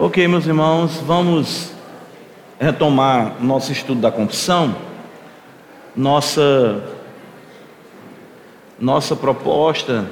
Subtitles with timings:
[0.00, 1.72] Ok, meus irmãos, vamos
[2.56, 4.76] retomar nosso estudo da confissão.
[5.96, 6.84] Nossa,
[8.78, 10.08] nossa proposta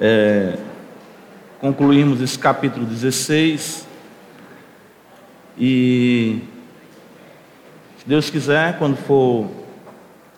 [0.00, 0.56] é
[1.60, 3.86] concluirmos esse capítulo 16
[5.58, 6.40] e,
[7.98, 9.46] se Deus quiser, quando for.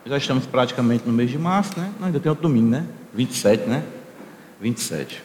[0.04, 1.92] Já estamos praticamente no mês de março, né?
[2.00, 2.84] Não, ainda tem outro domingo, né?
[3.14, 3.84] 27, né?
[4.60, 5.22] 27.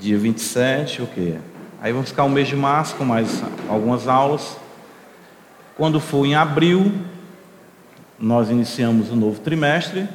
[0.00, 1.36] Dia 27, o quê?
[1.82, 4.58] Aí vamos ficar o mês de março com mais algumas aulas.
[5.78, 6.92] Quando for em abril,
[8.18, 10.06] nós iniciamos o novo trimestre.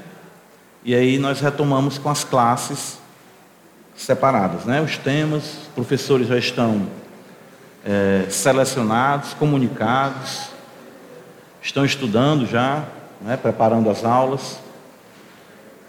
[0.84, 3.00] E aí nós retomamos com as classes
[3.96, 4.80] separadas, né?
[4.80, 6.86] Os temas, os professores já estão
[7.84, 10.50] é, selecionados, comunicados,
[11.64, 12.84] estão estudando já,
[13.20, 13.38] né?
[13.38, 14.60] preparando as aulas.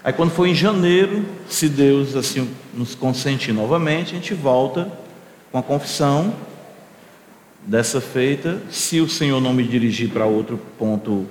[0.03, 5.05] Aí quando for em janeiro, se Deus assim nos consentir novamente, a gente volta
[5.51, 6.33] com a confissão
[7.65, 8.61] dessa feita.
[8.69, 11.27] Se o Senhor não me dirigir para outro ponto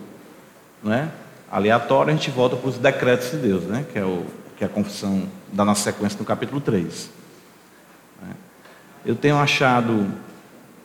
[0.83, 1.11] né,
[1.51, 4.25] aleatório, a gente volta para os decretos de Deus, né, que, é o,
[4.57, 7.11] que é a confissão da nossa sequência no capítulo 3.
[8.23, 8.29] Né.
[9.05, 10.07] Eu tenho achado,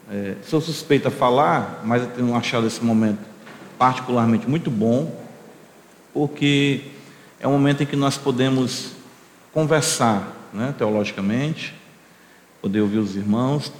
[0.09, 3.31] é, sou suspeito a falar, mas eu tenho achado esse momento
[3.77, 5.19] particularmente muito bom,
[6.13, 6.81] porque
[7.39, 8.91] é um momento em que nós podemos
[9.51, 11.73] conversar né, teologicamente,
[12.61, 13.71] poder ouvir os irmãos,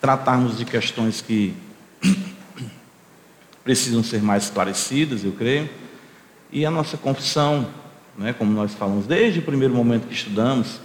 [0.00, 1.54] tratarmos de questões que
[3.64, 5.68] precisam ser mais esclarecidas, eu creio,
[6.52, 7.68] e a nossa confissão,
[8.16, 10.80] né, como nós falamos desde o primeiro momento que estudamos,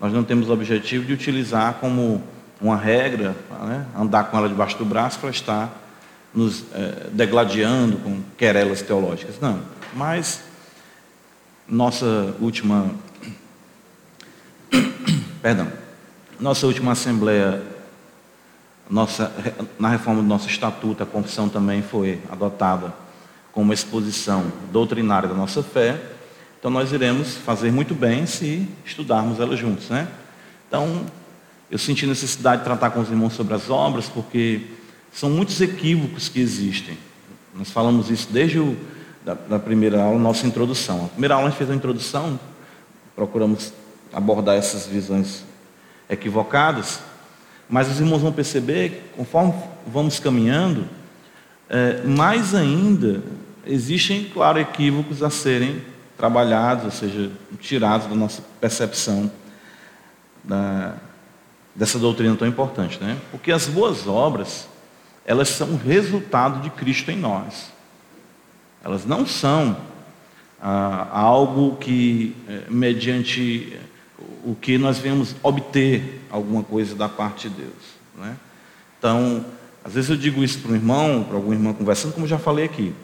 [0.00, 2.22] nós não temos o objetivo de utilizar como
[2.60, 5.82] uma regra, né, andar com ela debaixo do braço para estar
[6.34, 9.40] nos é, degladiando com querelas teológicas.
[9.40, 9.60] Não,
[9.94, 10.42] mas
[11.66, 12.90] nossa última,
[15.40, 15.72] perdão,
[16.38, 17.62] nossa última assembleia,
[18.88, 19.32] nossa,
[19.78, 22.92] na reforma do nosso estatuto, a confissão também foi adotada
[23.52, 26.00] como exposição doutrinária da nossa fé.
[26.58, 30.08] Então nós iremos fazer muito bem se estudarmos ela juntos, né?
[30.68, 31.06] Então,
[31.70, 34.62] eu senti necessidade de tratar com os irmãos sobre as obras, porque
[35.12, 36.98] são muitos equívocos que existem.
[37.54, 38.76] Nós falamos isso desde o,
[39.24, 41.06] da, da primeira aula, nossa introdução.
[41.06, 42.38] A primeira aula a gente fez a introdução,
[43.14, 43.72] procuramos
[44.12, 45.44] abordar essas visões
[46.08, 47.00] equivocadas,
[47.68, 49.54] mas os irmãos vão perceber que, conforme
[49.86, 50.86] vamos caminhando,
[51.68, 53.22] é, mais ainda
[53.66, 55.82] existem, claro, equívocos a serem
[56.16, 57.30] trabalhados, ou seja,
[57.60, 59.30] tirados da nossa percepção
[60.42, 60.94] da,
[61.74, 63.18] dessa doutrina tão importante, né?
[63.30, 64.68] Porque as boas obras,
[65.24, 67.72] elas são resultado de Cristo em nós.
[68.82, 69.76] Elas não são
[70.62, 73.76] ah, algo que, eh, mediante
[74.46, 77.96] o que nós viemos obter alguma coisa da parte de Deus.
[78.16, 78.36] Né?
[78.96, 79.44] Então,
[79.84, 82.64] às vezes eu digo isso para um irmão, para algum irmão conversando, como já falei
[82.64, 82.94] aqui.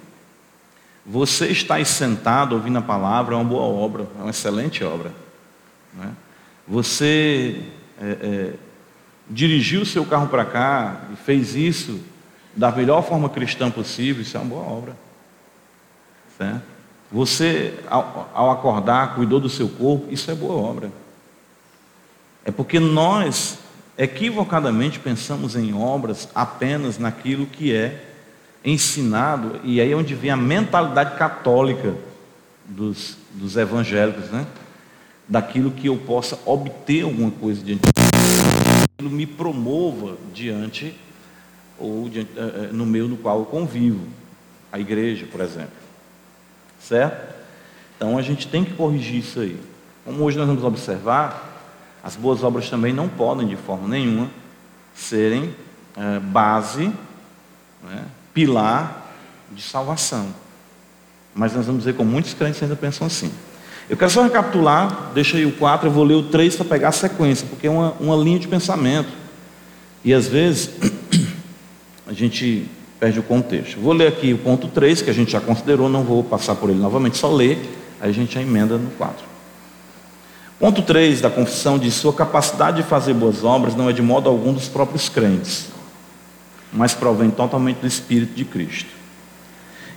[1.05, 5.13] Você está sentado ouvindo a palavra é uma boa obra, é uma excelente obra.
[5.93, 6.13] Né?
[6.69, 7.61] Você
[8.01, 8.53] é, é,
[9.29, 12.01] dirigiu o seu carro para cá e fez isso
[12.55, 14.97] da melhor forma cristã possível, isso é uma boa obra.
[16.39, 16.63] Certo?
[17.11, 21.02] Você, ao, ao acordar, cuidou do seu corpo, isso é boa obra.
[22.45, 23.59] É porque nós
[23.97, 28.05] equivocadamente pensamos em obras apenas naquilo que é
[28.65, 31.95] ensinado, e aí é onde vem a mentalidade católica
[32.65, 34.47] dos, dos evangélicos, né?
[35.29, 40.95] daquilo que eu possa obter alguma coisa diante de me promova diante
[41.79, 44.07] ou diante, eh, eh, no meio no qual eu convivo,
[44.71, 45.73] a igreja, por exemplo.
[46.81, 47.35] Certo?
[47.97, 49.59] Então a gente tem que corrigir isso aí.
[50.05, 51.52] Como hoje nós vamos observar,
[52.03, 54.29] as boas obras também não podem, de forma nenhuma,
[54.95, 55.55] serem
[55.97, 56.93] é, base,
[57.83, 58.05] né,
[58.35, 59.13] pilar
[59.53, 60.27] de salvação.
[61.35, 63.33] Mas nós vamos ver como muitos crentes ainda pensam assim.
[63.89, 66.89] Eu quero só recapitular, deixa aí o 4, eu vou ler o 3 para pegar
[66.89, 69.11] a sequência, porque é uma, uma linha de pensamento.
[70.05, 70.71] E às vezes
[72.07, 72.69] a gente
[72.99, 73.81] perde o contexto.
[73.81, 76.71] Vou ler aqui o ponto 3, que a gente já considerou, não vou passar por
[76.71, 77.59] ele novamente, só ler,
[78.01, 79.32] aí a gente já emenda no 4.
[80.63, 84.29] Ponto 3 da confissão diz: sua capacidade de fazer boas obras não é de modo
[84.29, 85.67] algum dos próprios crentes,
[86.73, 88.91] mas provém totalmente do Espírito de Cristo.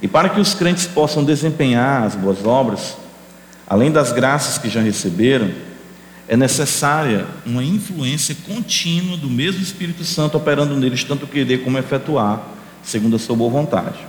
[0.01, 2.97] E para que os crentes possam desempenhar as boas obras,
[3.67, 5.51] além das graças que já receberam,
[6.27, 12.41] é necessária uma influência contínua do mesmo Espírito Santo operando neles, tanto querer como efetuar,
[12.81, 13.99] segundo a sua boa vontade.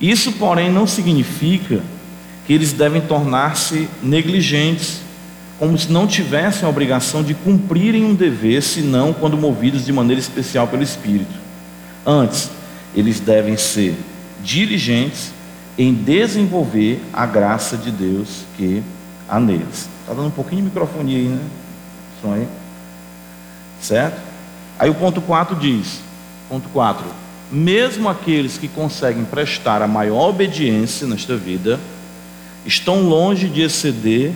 [0.00, 1.82] Isso, porém, não significa
[2.46, 5.04] que eles devem tornar-se negligentes
[5.58, 10.20] como se não tivessem a obrigação de cumprirem um dever, senão quando movidos de maneira
[10.20, 11.34] especial pelo Espírito.
[12.04, 12.50] Antes,
[12.94, 13.94] eles devem ser
[14.42, 15.32] diligentes
[15.78, 18.82] em desenvolver a graça de Deus que
[19.28, 19.88] há neles.
[20.00, 21.40] Está dando um pouquinho de microfone aí, né?
[22.20, 22.46] Som aí.
[23.80, 24.20] Certo?
[24.78, 26.00] Aí o ponto 4 diz:
[26.48, 27.04] ponto 4.
[27.50, 31.78] Mesmo aqueles que conseguem prestar a maior obediência nesta vida,
[32.64, 34.32] estão longe de exceder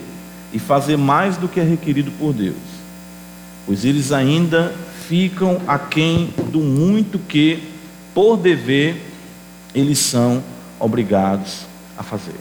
[0.52, 2.56] e fazer mais do que é requerido por Deus,
[3.66, 4.74] pois eles ainda
[5.08, 7.62] ficam aquém do muito que,
[8.14, 8.96] por dever,
[9.74, 10.42] eles são
[10.78, 11.62] obrigados
[11.96, 12.34] a fazer.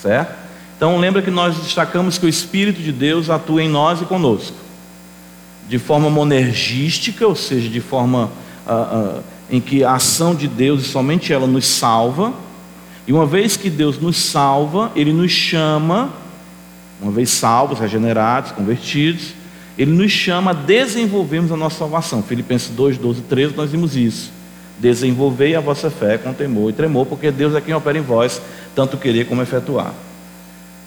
[0.00, 0.34] Certo?
[0.76, 4.56] Então lembra que nós destacamos que o Espírito de Deus atua em nós e conosco,
[5.68, 8.30] de forma monergística, ou seja, de forma
[8.66, 12.32] uh, uh, em que a ação de Deus e somente ela nos salva.
[13.06, 16.10] E uma vez que Deus nos salva, Ele nos chama,
[17.00, 19.34] uma vez salvos, regenerados, convertidos,
[19.76, 22.22] Ele nos chama a desenvolvermos a nossa salvação.
[22.22, 24.32] Filipenses 2, 12, 13, nós vimos isso.
[24.78, 28.40] Desenvolvei a vossa fé com temor e tremor, porque Deus é quem opera em vós,
[28.74, 29.92] tanto querer como efetuar.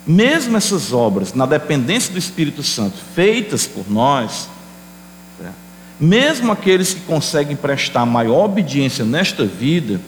[0.06, 4.50] Mesmo essas obras, na dependência do Espírito Santo, feitas por nós,
[5.40, 5.56] certo?
[6.00, 10.00] mesmo aqueles que conseguem prestar maior obediência nesta vida,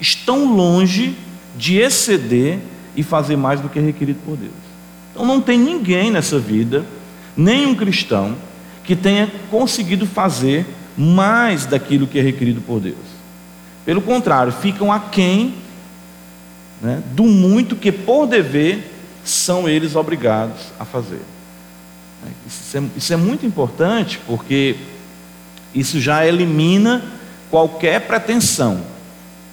[0.00, 1.16] estão longe
[1.56, 2.60] de exceder
[2.96, 4.71] e fazer mais do que é requerido por Deus.
[5.12, 6.84] Então não tem ninguém nessa vida,
[7.36, 8.34] nenhum cristão,
[8.82, 10.66] que tenha conseguido fazer
[10.96, 12.96] mais daquilo que é requerido por Deus.
[13.84, 15.54] Pelo contrário, ficam aquém
[16.80, 18.90] né, do muito que, por dever,
[19.24, 21.20] são eles obrigados a fazer.
[22.46, 24.76] Isso é, isso é muito importante porque
[25.74, 27.02] isso já elimina
[27.50, 28.80] qualquer pretensão,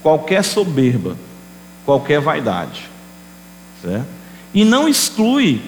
[0.01, 1.15] qualquer soberba,
[1.85, 2.89] qualquer vaidade.
[3.81, 4.18] Certo?
[4.53, 5.61] E não exclui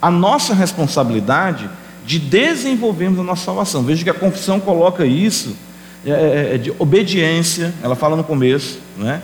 [0.00, 1.68] a nossa responsabilidade
[2.04, 3.82] de desenvolvermos a nossa salvação.
[3.82, 5.56] Veja que a confissão coloca isso
[6.04, 9.22] é, é, é, de obediência, ela fala no começo, né?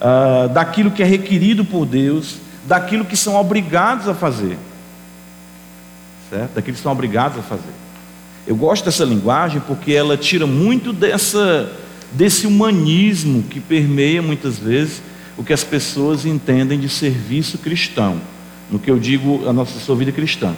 [0.00, 4.56] Ah, daquilo que é requerido por Deus, daquilo que são obrigados a fazer,
[6.30, 6.54] certo?
[6.54, 7.72] Daquilo que são obrigados a fazer.
[8.46, 11.70] Eu gosto dessa linguagem porque ela tira muito dessa,
[12.12, 15.02] desse humanismo que permeia muitas vezes
[15.36, 18.20] o que as pessoas entendem de serviço cristão,
[18.72, 20.56] no que eu digo a nossa sua vida cristã.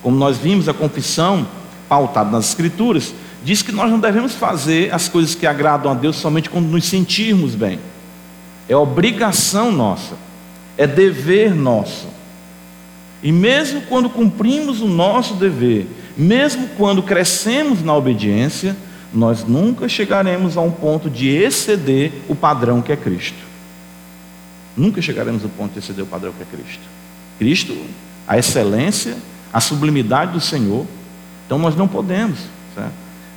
[0.00, 1.44] Como nós vimos, a confissão,
[1.88, 3.12] pautada nas Escrituras,
[3.44, 6.84] diz que nós não devemos fazer as coisas que agradam a Deus somente quando nos
[6.84, 7.80] sentirmos bem.
[8.68, 10.14] É obrigação nossa,
[10.78, 12.06] é dever nosso.
[13.20, 18.76] E mesmo quando cumprimos o nosso dever, mesmo quando crescemos na obediência,
[19.12, 23.38] nós nunca chegaremos a um ponto de exceder o padrão que é Cristo.
[24.76, 26.82] Nunca chegaremos ao ponto de exceder o padrão que é Cristo.
[27.38, 27.76] Cristo,
[28.26, 29.16] a excelência,
[29.52, 30.86] a sublimidade do Senhor.
[31.46, 32.38] Então nós não podemos.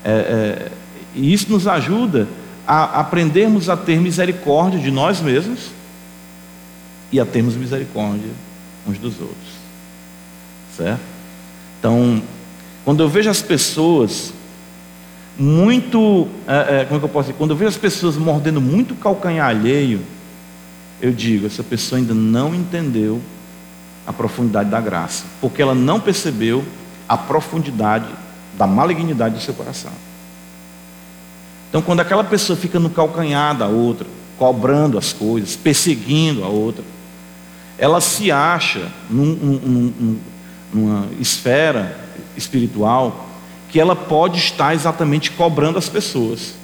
[0.03, 0.71] É, é,
[1.15, 2.27] e isso nos ajuda
[2.67, 5.71] a aprendermos a ter misericórdia de nós mesmos
[7.11, 8.29] e a termos misericórdia
[8.87, 9.59] uns dos outros.
[10.77, 11.01] Certo?
[11.79, 12.21] Então,
[12.85, 14.33] quando eu vejo as pessoas
[15.37, 17.37] muito, é, é, como é que eu posso dizer?
[17.37, 20.01] Quando eu vejo as pessoas mordendo muito calcanhar alheio,
[21.01, 23.21] eu digo, essa pessoa ainda não entendeu
[24.09, 26.65] a profundidade da graça, porque ela não percebeu
[27.07, 28.07] a profundidade
[28.57, 29.91] da malignidade do seu coração.
[31.69, 36.83] Então, quando aquela pessoa fica no calcanhar da outra, cobrando as coisas, perseguindo a outra,
[37.77, 40.19] ela se acha num, num,
[40.73, 41.95] numa esfera
[42.35, 43.29] espiritual
[43.69, 46.55] que ela pode estar exatamente cobrando as pessoas.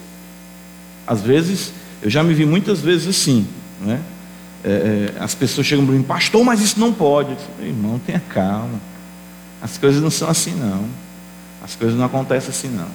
[1.06, 1.72] Às vezes,
[2.02, 3.48] eu já me vi muitas vezes assim,
[3.80, 4.02] né?
[4.68, 7.38] É, é, as pessoas chegam para mim, pastor, mas isso não pode.
[7.60, 8.82] Eu irmão, tenha calma.
[9.62, 10.86] As coisas não são assim, não.
[11.64, 12.88] As coisas não acontecem assim não.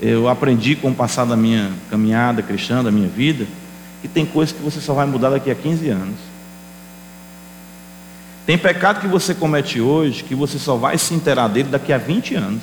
[0.00, 3.46] Eu aprendi com o passar da minha caminhada cristã, da minha vida,
[4.02, 6.16] que tem coisas que você só vai mudar daqui a 15 anos.
[8.44, 11.98] Tem pecado que você comete hoje que você só vai se inteirar dele daqui a
[11.98, 12.62] 20 anos.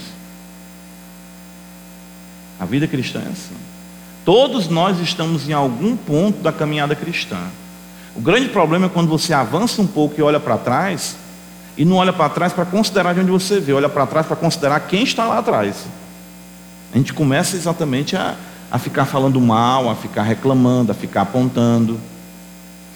[2.59, 3.55] A vida cristã é assim.
[4.23, 7.39] Todos nós estamos em algum ponto da caminhada cristã.
[8.15, 11.15] O grande problema é quando você avança um pouco e olha para trás
[11.75, 14.35] e não olha para trás para considerar de onde você vê, olha para trás para
[14.35, 15.85] considerar quem está lá atrás.
[16.93, 18.35] A gente começa exatamente a,
[18.69, 21.99] a ficar falando mal, a ficar reclamando, a ficar apontando.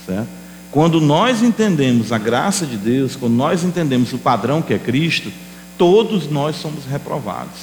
[0.06, 0.28] Certo?
[0.70, 5.32] Quando nós entendemos a graça de Deus, quando nós entendemos o padrão que é Cristo,
[5.76, 7.58] todos nós somos reprovados.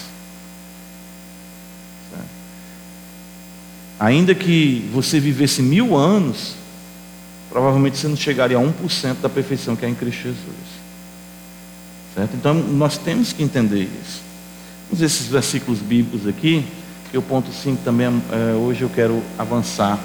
[2.11, 2.29] Certo?
[4.01, 6.57] Ainda que você vivesse mil anos,
[7.55, 10.75] provavelmente você não chegaria a 1% da perfeição que é em Cristo Jesus.
[12.13, 12.35] Certo?
[12.35, 14.23] Então nós temos que entender isso.
[14.89, 16.67] Vamos ver esses versículos bíblicos aqui,
[17.13, 20.01] que o ponto 5 também é, hoje eu quero avançar.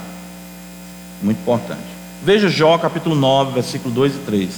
[1.23, 1.81] Muito importante.
[2.23, 4.49] Veja Jó capítulo 9, versículo 2 e 3.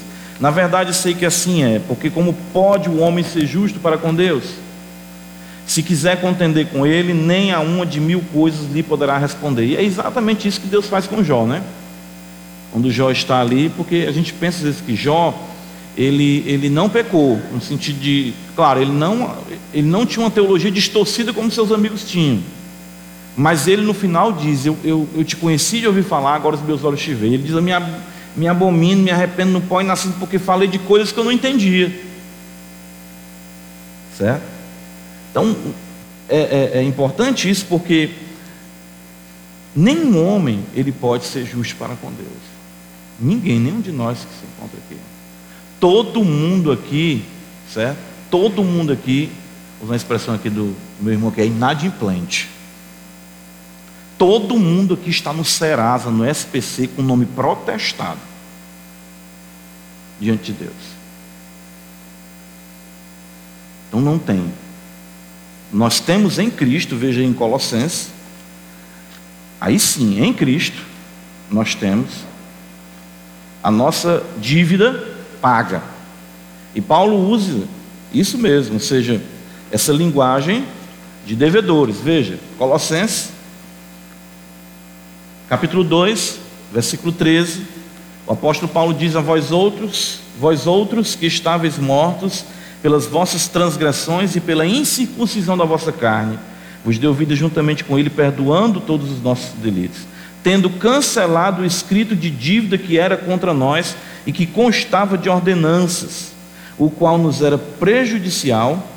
[0.42, 4.14] Na verdade sei que assim é, porque como pode o homem ser justo para com
[4.14, 4.44] Deus?
[5.66, 9.66] Se quiser contender com ele, nem a uma de mil coisas lhe poderá responder.
[9.66, 11.64] E é exatamente isso que Deus faz com Jó, né?
[12.72, 15.34] Quando Jó está ali, porque a gente pensa às vezes que Jó
[15.98, 19.36] ele, ele não pecou, no sentido de, claro, ele não,
[19.74, 22.40] ele não tinha uma teologia distorcida como seus amigos tinham.
[23.36, 26.62] Mas ele no final diz: Eu, eu, eu te conheci de ouvir falar, agora os
[26.62, 27.34] meus olhos te veem.
[27.34, 27.72] Ele diz: Eu me,
[28.36, 31.32] me abomino, me arrependo no pó e nascido porque falei de coisas que eu não
[31.32, 31.92] entendia.
[34.18, 34.44] Certo?
[35.32, 35.56] Então,
[36.28, 38.12] é, é, é importante isso porque
[39.74, 42.51] nenhum homem ele pode ser justo para com Deus.
[43.22, 45.00] Ninguém, nenhum de nós que se encontra aqui.
[45.80, 47.24] Todo mundo aqui,
[47.72, 48.00] certo?
[48.32, 49.32] Todo mundo aqui,
[49.80, 52.50] usando a expressão aqui do meu irmão que é inadimplente.
[54.18, 58.20] Todo mundo aqui está no Serasa, no SPC, com nome protestado
[60.20, 60.74] diante de Deus.
[63.88, 64.52] Então não tem.
[65.72, 68.10] Nós temos em Cristo, veja em Colossenses,
[69.60, 70.82] aí sim, em Cristo,
[71.50, 72.31] nós temos
[73.64, 75.04] a nossa dívida
[75.42, 75.82] paga.
[76.74, 77.64] E Paulo usa
[78.14, 79.22] isso mesmo, ou seja,
[79.72, 80.66] essa linguagem
[81.26, 81.98] de devedores.
[81.98, 83.30] Veja, Colossenses,
[85.48, 86.40] capítulo 2,
[86.74, 87.66] versículo 13.
[88.28, 92.46] O apóstolo Paulo diz a vós outros, vós outros que estáveis mortos
[92.82, 96.38] pelas vossas transgressões e pela incircuncisão da vossa carne,
[96.84, 100.00] vos deu vida juntamente com ele, perdoando todos os nossos delitos,
[100.44, 103.96] tendo cancelado o escrito de dívida que era contra nós
[104.26, 106.32] e que constava de ordenanças,
[106.78, 108.88] o qual nos era prejudicial,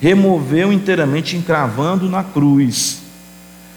[0.00, 3.00] removeu inteiramente, encravando na cruz.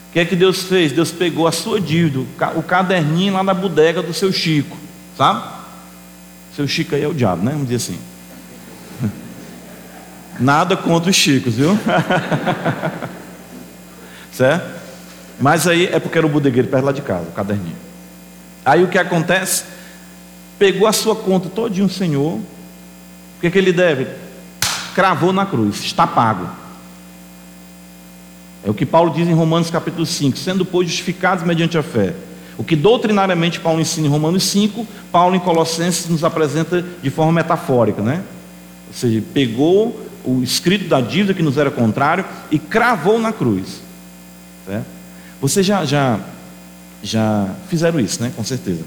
[0.10, 0.92] O que é que Deus fez?
[0.92, 2.26] Deus pegou a sua dívida,
[2.56, 4.78] o caderninho lá da bodega do seu Chico,
[5.18, 5.44] sabe?
[6.56, 7.52] Seu Chico aí é o diabo, né?
[7.52, 8.00] Vamos dizer assim.
[10.40, 11.78] Nada contra os Chicos, viu?
[14.32, 14.75] certo?
[15.40, 17.76] Mas aí é porque era o bodegueiro perto lá de casa, o caderninho.
[18.64, 19.76] Aí o que acontece?
[20.58, 22.36] pegou a sua conta todinho, Senhor.
[22.36, 22.44] O
[23.42, 24.08] que, é que ele deve?
[24.94, 26.48] Cravou na cruz, está pago.
[28.64, 32.14] É o que Paulo diz em Romanos capítulo 5, sendo pois justificados mediante a fé.
[32.58, 37.34] O que doutrinariamente Paulo ensina em Romanos 5, Paulo em Colossenses nos apresenta de forma
[37.34, 38.24] metafórica, né?
[38.88, 43.82] Ou seja, pegou o escrito da dívida que nos era contrário e cravou na cruz.
[44.66, 44.95] Certo?
[45.42, 46.20] Você já, já,
[47.04, 48.32] já fizeram isso, né?
[48.36, 48.84] Com certeza.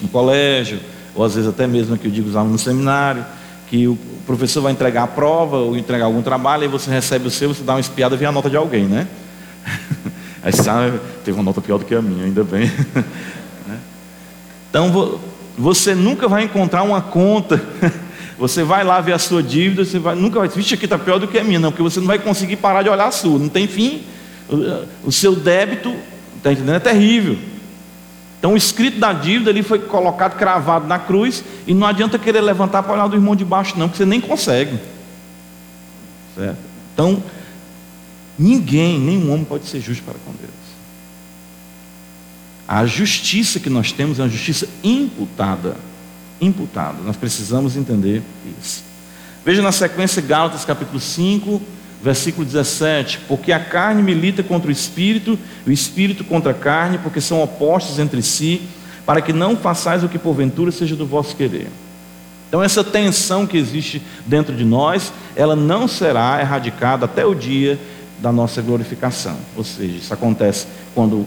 [0.00, 0.80] No colégio,
[1.14, 3.24] ou às vezes até mesmo que eu digo os alunos no seminário,
[3.68, 7.30] que o professor vai entregar a prova ou entregar algum trabalho, e você recebe o
[7.30, 9.06] seu, você dá uma espiada e vê a nota de alguém, né?
[10.42, 12.70] Aí sabe, teve uma nota pior do que a minha, ainda bem.
[13.64, 13.78] Né?
[14.68, 15.20] Então
[15.56, 17.62] você nunca vai encontrar uma conta.
[18.38, 21.20] Você vai lá ver a sua dívida, você vai, nunca vai, vixe, aqui está pior
[21.20, 23.38] do que a minha, não, porque você não vai conseguir parar de olhar a sua,
[23.38, 24.02] não tem fim.
[25.04, 25.94] O, seu débito,
[26.36, 26.76] está entendendo?
[26.76, 27.38] É terrível.
[28.38, 32.40] Então o escrito da dívida ali foi colocado cravado na cruz e não adianta querer
[32.40, 34.78] levantar para olhar do irmão de baixo não, porque você nem consegue.
[36.34, 36.58] Certo?
[36.92, 37.22] Então,
[38.38, 40.50] ninguém, nenhum homem pode ser justo para com Deus.
[42.66, 45.76] A justiça que nós temos é uma justiça imputada.
[46.40, 46.98] Imputada.
[47.04, 48.22] Nós precisamos entender
[48.60, 48.82] isso.
[49.44, 51.60] Veja na sequência Gálatas capítulo 5,
[52.02, 57.20] versículo 17: Porque a carne milita contra o espírito, o espírito contra a carne, porque
[57.20, 58.62] são opostos entre si,
[59.06, 61.68] para que não façais o que porventura seja do vosso querer.
[62.48, 67.78] Então, essa tensão que existe dentro de nós, ela não será erradicada até o dia
[68.20, 69.38] da nossa glorificação.
[69.56, 71.26] Ou seja, isso acontece quando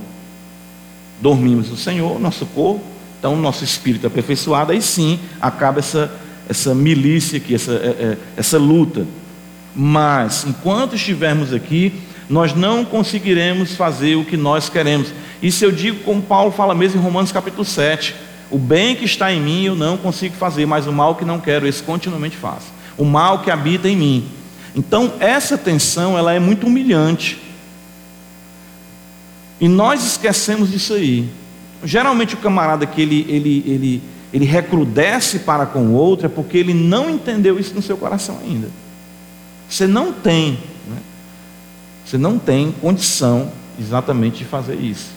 [1.20, 2.84] dormimos no Senhor, nosso corpo,
[3.18, 6.12] então nosso espírito é aperfeiçoado, aí sim acaba essa,
[6.48, 9.08] essa milícia aqui, essa, é, é, essa luta
[9.76, 11.94] mas enquanto estivermos aqui,
[12.30, 15.10] nós não conseguiremos fazer o que nós queremos.
[15.42, 18.16] Isso eu digo como Paulo fala mesmo em Romanos capítulo 7.
[18.50, 21.40] O bem que está em mim eu não consigo fazer, mas o mal que não
[21.40, 22.68] quero, esse continuamente faço.
[22.98, 24.28] O mal que habita em mim.
[24.76, 27.42] Então, essa tensão, ela é muito humilhante.
[29.60, 31.30] E nós esquecemos disso aí.
[31.84, 34.02] Geralmente o camarada que ele, ele, ele,
[34.34, 38.40] ele recrudesce para com o outro é porque ele não entendeu isso no seu coração
[38.44, 38.70] ainda.
[39.70, 40.98] Você não tem, né?
[42.06, 45.10] você não tem condição exatamente de fazer isso.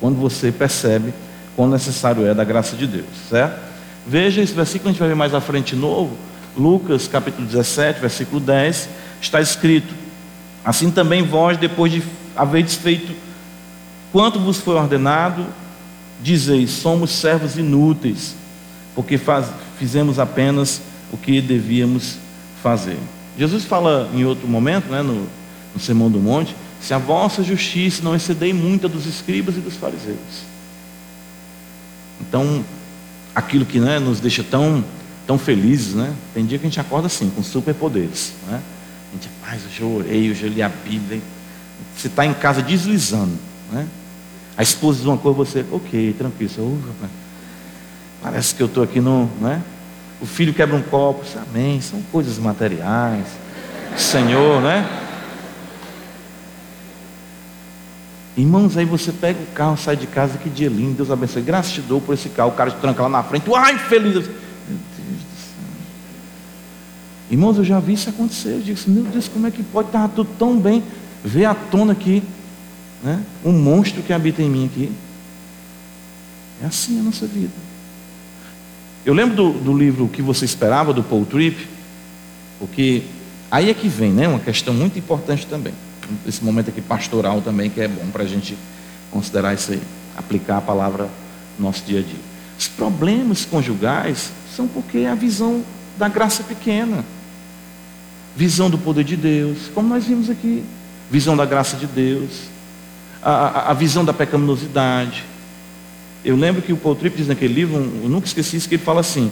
[0.00, 1.12] Quando você percebe
[1.56, 3.60] quão necessário é da graça de Deus, certo?
[4.06, 6.16] Veja esse versículo, a gente vai ver mais à frente novo,
[6.56, 8.88] Lucas capítulo 17, versículo 10,
[9.20, 9.94] está escrito:
[10.64, 12.02] Assim também vós, depois de
[12.36, 13.14] haveres feito
[14.14, 15.44] quanto vos foi ordenado,
[16.22, 18.36] dizeis: somos servos inúteis,
[18.94, 19.46] porque faz,
[19.76, 20.80] fizemos apenas
[21.12, 22.16] o que devíamos
[22.62, 22.96] fazer.
[23.36, 25.26] Jesus fala em outro momento, né, no,
[25.74, 29.60] no Sermão do Monte, se a vossa justiça não excedei muito a dos escribas e
[29.60, 30.44] dos fariseus.
[32.20, 32.64] Então,
[33.34, 34.84] aquilo que né, nos deixa tão,
[35.26, 36.14] tão felizes, né?
[36.32, 38.34] Tem dia que a gente acorda assim, com superpoderes.
[38.46, 38.60] Né?
[39.10, 41.20] A gente, paz, eu já orei, eu já li a Bíblia.
[41.96, 43.36] Você está em casa deslizando.
[43.72, 43.86] Né?
[44.56, 46.50] A esposa diz uma coisa, você, ok, tranquilo.
[46.50, 47.12] Você, rapaz,
[48.22, 49.28] parece que eu estou aqui no.
[49.40, 49.62] Né?
[50.24, 51.82] O filho quebra um copo, amém.
[51.82, 53.26] São coisas materiais.
[53.94, 54.88] Senhor, né?
[58.34, 61.42] Irmãos, aí você pega o carro, sai de casa, que dia lindo, Deus abençoe.
[61.42, 64.14] Graças te dou por esse carro, o cara te tranca lá na frente, ai, feliz.
[64.14, 65.64] Meu Deus do céu.
[67.30, 68.54] Irmãos, eu já vi isso acontecer.
[68.54, 70.82] Eu digo assim, meu Deus, como é que pode estar tudo tão bem?
[71.22, 72.22] Ver à tona aqui,
[73.02, 73.22] né?
[73.44, 74.90] um monstro que habita em mim aqui.
[76.62, 77.63] É assim a nossa vida.
[79.04, 81.68] Eu lembro do, do livro que você esperava, do Paul Tripp,
[82.58, 83.02] porque
[83.50, 84.26] aí é que vem, né?
[84.26, 85.74] Uma questão muito importante também
[86.26, 88.56] esse momento aqui pastoral também, que é bom para a gente
[89.10, 89.82] considerar isso aí,
[90.16, 91.08] aplicar a palavra
[91.58, 92.20] no nosso dia a dia.
[92.58, 95.62] Os problemas conjugais são porque a visão
[95.98, 97.04] da graça é pequena,
[98.36, 100.64] visão do poder de Deus, como nós vimos aqui,
[101.10, 102.48] visão da graça de Deus,
[103.22, 105.24] a, a, a visão da pecaminosidade.
[106.24, 108.82] Eu lembro que o Paul Tripp diz naquele livro, eu nunca esqueci isso, que ele
[108.82, 109.30] fala assim: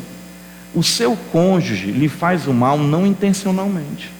[0.75, 4.11] o seu cônjuge lhe faz o mal não intencionalmente.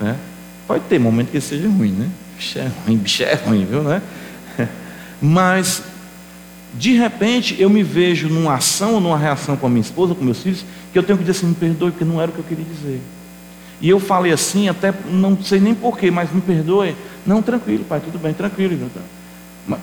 [0.00, 0.16] Né?
[0.66, 2.08] Pode ter momento que seja ruim, né?
[2.36, 4.00] Bicho é ruim, bicho é ruim, viu, né?
[5.20, 5.82] Mas,
[6.74, 10.24] de repente, eu me vejo numa ação ou numa reação com a minha esposa, com
[10.24, 12.40] meus filhos, que eu tenho que dizer assim, me perdoe, porque não era o que
[12.40, 13.00] eu queria dizer.
[13.80, 16.94] E eu falei assim, até não sei nem porquê, mas me perdoe.
[17.26, 18.78] Não, tranquilo, pai, tudo bem, tranquilo.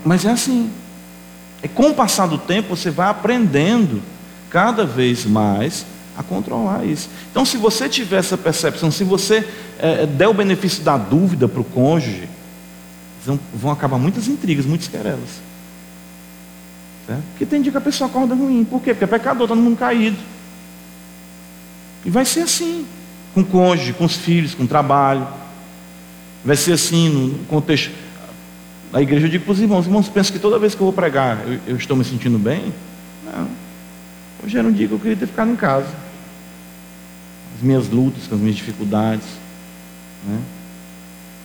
[0.04, 0.72] Mas é assim.
[1.62, 4.02] É com o passar do tempo, você vai aprendendo
[4.50, 5.86] cada vez mais
[6.18, 7.10] a controlar isso.
[7.30, 9.48] Então, se você tiver essa percepção, se você
[9.80, 12.30] é, der o benefício da dúvida para o cônjuge,
[13.54, 15.30] vão, acabar muitas intrigas, muitas querelas.
[17.06, 17.24] Certo?
[17.32, 18.64] Porque tem dia que a pessoa acorda ruim.
[18.64, 18.94] Por quê?
[18.94, 20.18] Porque é pecador, está todo mundo caído.
[22.06, 22.86] E vai ser assim,
[23.34, 25.28] com o cônjuge, com os filhos, com o trabalho.
[26.44, 27.92] Vai ser assim no contexto.
[28.92, 30.86] Na igreja eu digo para os irmãos, os irmãos pensam que toda vez que eu
[30.86, 32.74] vou pregar eu, eu estou me sentindo bem?
[33.24, 33.48] Não.
[34.44, 36.06] Hoje era um dia que eu queria ter ficado em casa
[37.56, 39.26] as minhas lutas, com as minhas dificuldades.
[40.28, 40.40] Né?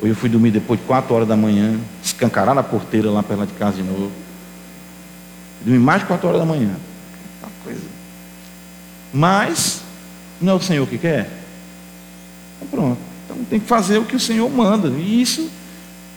[0.00, 3.46] Ou eu fui dormir depois de quatro horas da manhã, escancarar a porteira lá perto
[3.46, 4.10] de casa de novo.
[5.62, 6.74] Dormi mais de quatro horas da manhã.
[7.42, 7.86] Uma coisa.
[9.12, 9.82] Mas,
[10.40, 11.30] não é o Senhor que quer?
[12.56, 13.00] Então pronto.
[13.24, 14.88] Então tem que fazer o que o Senhor manda.
[14.88, 15.48] E isso,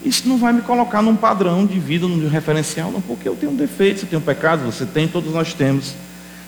[0.05, 3.51] isso não vai me colocar num padrão de vida, num referencial, não, porque eu tenho
[3.51, 5.93] um defeito, eu tenho um pecado, você tem, todos nós temos.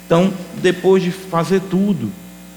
[0.05, 2.11] Então, depois de fazer tudo,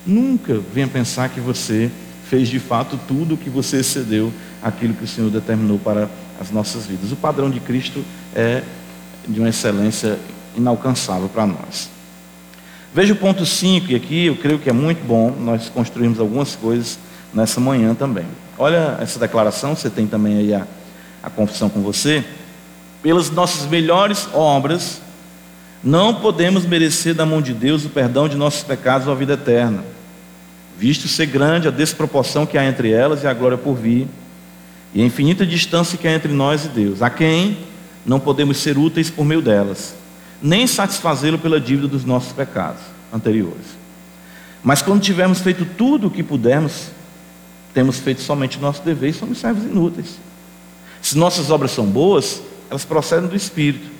[0.08, 1.90] Nunca venha pensar que você
[2.30, 4.32] fez de fato tudo que você excedeu
[4.62, 6.08] aquilo que o Senhor determinou para
[6.40, 7.12] as nossas vidas.
[7.12, 8.02] O padrão de Cristo
[8.34, 8.62] é
[9.28, 10.18] de uma excelência
[10.56, 11.90] inalcançável para nós.
[12.94, 16.56] Veja o ponto 5, e aqui eu creio que é muito bom nós construirmos algumas
[16.56, 16.98] coisas
[17.34, 18.24] nessa manhã também.
[18.56, 20.66] Olha essa declaração, você tem também aí a,
[21.22, 22.24] a confissão com você.
[23.02, 25.00] Pelas nossas melhores obras,
[25.82, 29.34] não podemos merecer da mão de Deus o perdão de nossos pecados ou a vida
[29.34, 29.84] eterna
[30.78, 34.06] visto ser grande a desproporção que há entre elas e a glória por vir,
[34.94, 37.58] e a infinita distância que há entre nós e Deus, a quem
[38.06, 39.94] não podemos ser úteis por meio delas,
[40.40, 42.80] nem satisfazê-lo pela dívida dos nossos pecados
[43.12, 43.76] anteriores.
[44.62, 46.90] Mas quando tivermos feito tudo o que pudermos,
[47.74, 50.16] temos feito somente o nosso dever e somos servos inúteis.
[51.00, 53.90] Se nossas obras são boas, elas procedem do Espírito.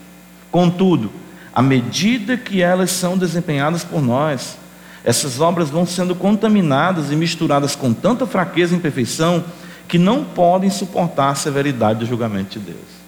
[0.50, 1.11] Contudo,
[1.54, 4.56] à medida que elas são desempenhadas por nós,
[5.04, 9.44] essas obras vão sendo contaminadas e misturadas com tanta fraqueza e imperfeição
[9.87, 12.98] que não podem suportar a severidade do julgamento de Deus.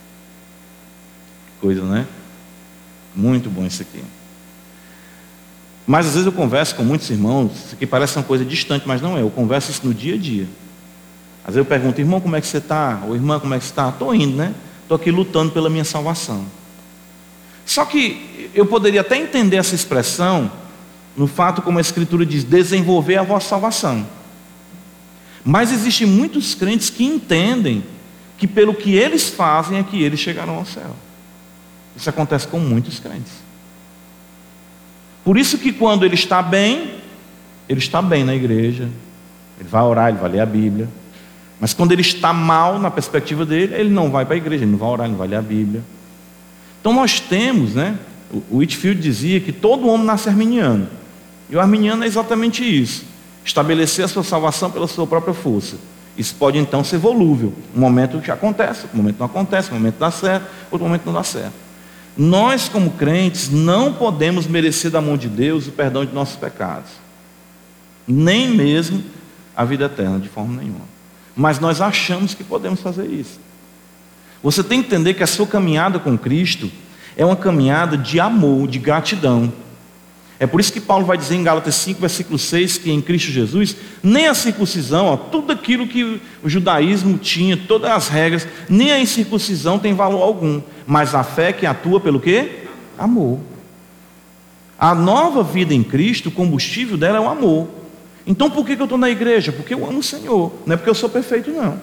[1.61, 2.07] Coisa, né?
[3.15, 4.03] Muito bom isso aqui.
[5.87, 9.03] Mas às vezes eu converso com muitos irmãos, isso aqui parece uma coisa distante, mas
[9.03, 9.23] não é.
[9.23, 10.47] Eu converso isso no dia a dia.
[11.43, 13.03] Às vezes eu pergunto, irmão, como é que você está?
[13.07, 13.89] Ou irmã, como é que você está?
[13.89, 14.55] Estou indo, né?
[14.83, 16.45] Estou aqui lutando pela minha salvação.
[17.65, 20.51] Só que eu poderia até entender essa expressão
[21.17, 24.07] no fato, como a Escritura diz, desenvolver a vossa salvação.
[25.45, 27.85] Mas existem muitos crentes que entendem
[28.37, 30.95] que pelo que eles fazem é que eles chegarão ao céu.
[31.97, 33.33] Isso acontece com muitos crentes.
[35.25, 36.95] Por isso que quando ele está bem,
[37.69, 38.89] ele está bem na igreja,
[39.59, 40.89] ele vai orar, ele vai ler a Bíblia.
[41.61, 44.73] Mas quando ele está mal na perspectiva dele, ele não vai para a igreja, ele
[44.73, 45.83] não vai orar, ele não vai ler a Bíblia.
[46.81, 47.99] Então nós temos, né?
[48.51, 50.89] O Whitfield dizia que todo homem nasce arminiano.
[51.51, 53.05] E o arminiano é exatamente isso:
[53.45, 55.77] estabelecer a sua salvação pela sua própria força.
[56.17, 57.53] Isso pode então ser volúvel.
[57.77, 61.13] Um momento que acontece, um momento não acontece, um momento dá certo, outro momento não
[61.13, 61.55] dá certo.
[62.17, 66.91] Nós, como crentes, não podemos merecer da mão de Deus o perdão de nossos pecados,
[68.07, 69.03] nem mesmo
[69.57, 70.90] a vida eterna, de forma nenhuma.
[71.41, 73.41] Mas nós achamos que podemos fazer isso.
[74.43, 76.71] Você tem que entender que a sua caminhada com Cristo
[77.17, 79.51] é uma caminhada de amor, de gratidão.
[80.39, 83.31] É por isso que Paulo vai dizer em Gálatas 5, versículo 6, que em Cristo
[83.31, 88.93] Jesus, nem a circuncisão, ó, tudo aquilo que o judaísmo tinha, todas as regras, nem
[88.93, 92.67] a incircuncisão tem valor algum, mas a fé que atua pelo quê?
[92.99, 93.41] Amor.
[94.79, 97.80] A nova vida em Cristo, o combustível dela é o amor.
[98.27, 99.53] Então por que eu estou na igreja?
[99.53, 101.81] Porque eu amo o Senhor, não é porque eu sou perfeito, não.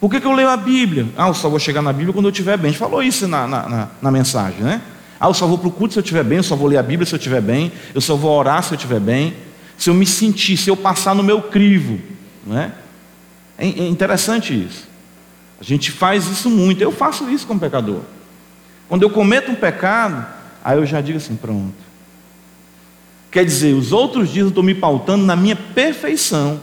[0.00, 1.06] Por que, que eu leio a Bíblia?
[1.16, 2.68] Ah, eu só vou chegar na Bíblia quando eu estiver bem.
[2.68, 4.80] A gente falou isso na, na, na, na mensagem, né?
[5.20, 6.78] Ah, eu só vou para o culto se eu estiver bem, eu só vou ler
[6.78, 9.34] a Bíblia se eu estiver bem, eu só vou orar se eu estiver bem,
[9.76, 12.00] se eu me sentir, se eu passar no meu crivo.
[12.46, 12.72] Não é?
[13.58, 14.88] é, é interessante isso.
[15.60, 18.00] A gente faz isso muito, eu faço isso como pecador.
[18.88, 20.26] Quando eu cometo um pecado,
[20.64, 21.89] aí eu já digo assim: pronto.
[23.30, 26.60] Quer dizer, os outros dias eu estou me pautando na minha perfeição,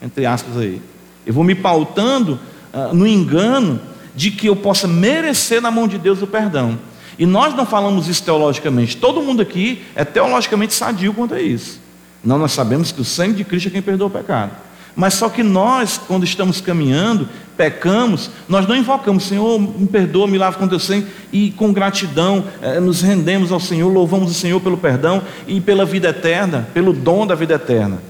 [0.00, 0.80] entre aspas aí.
[1.26, 2.40] Eu vou me pautando
[2.72, 3.80] uh, no engano
[4.14, 6.78] de que eu possa merecer na mão de Deus o perdão.
[7.18, 8.96] E nós não falamos isso teologicamente.
[8.96, 11.80] Todo mundo aqui é teologicamente sadio quanto a isso.
[12.24, 14.52] Não, nós sabemos que o sangue de Cristo é quem perdoa o pecado.
[14.98, 20.36] Mas só que nós, quando estamos caminhando, pecamos, nós não invocamos, Senhor, me perdoa, me
[20.36, 24.60] lava com teu sangue, e com gratidão eh, nos rendemos ao Senhor, louvamos o Senhor
[24.60, 28.02] pelo perdão e pela vida eterna, pelo dom da vida eterna.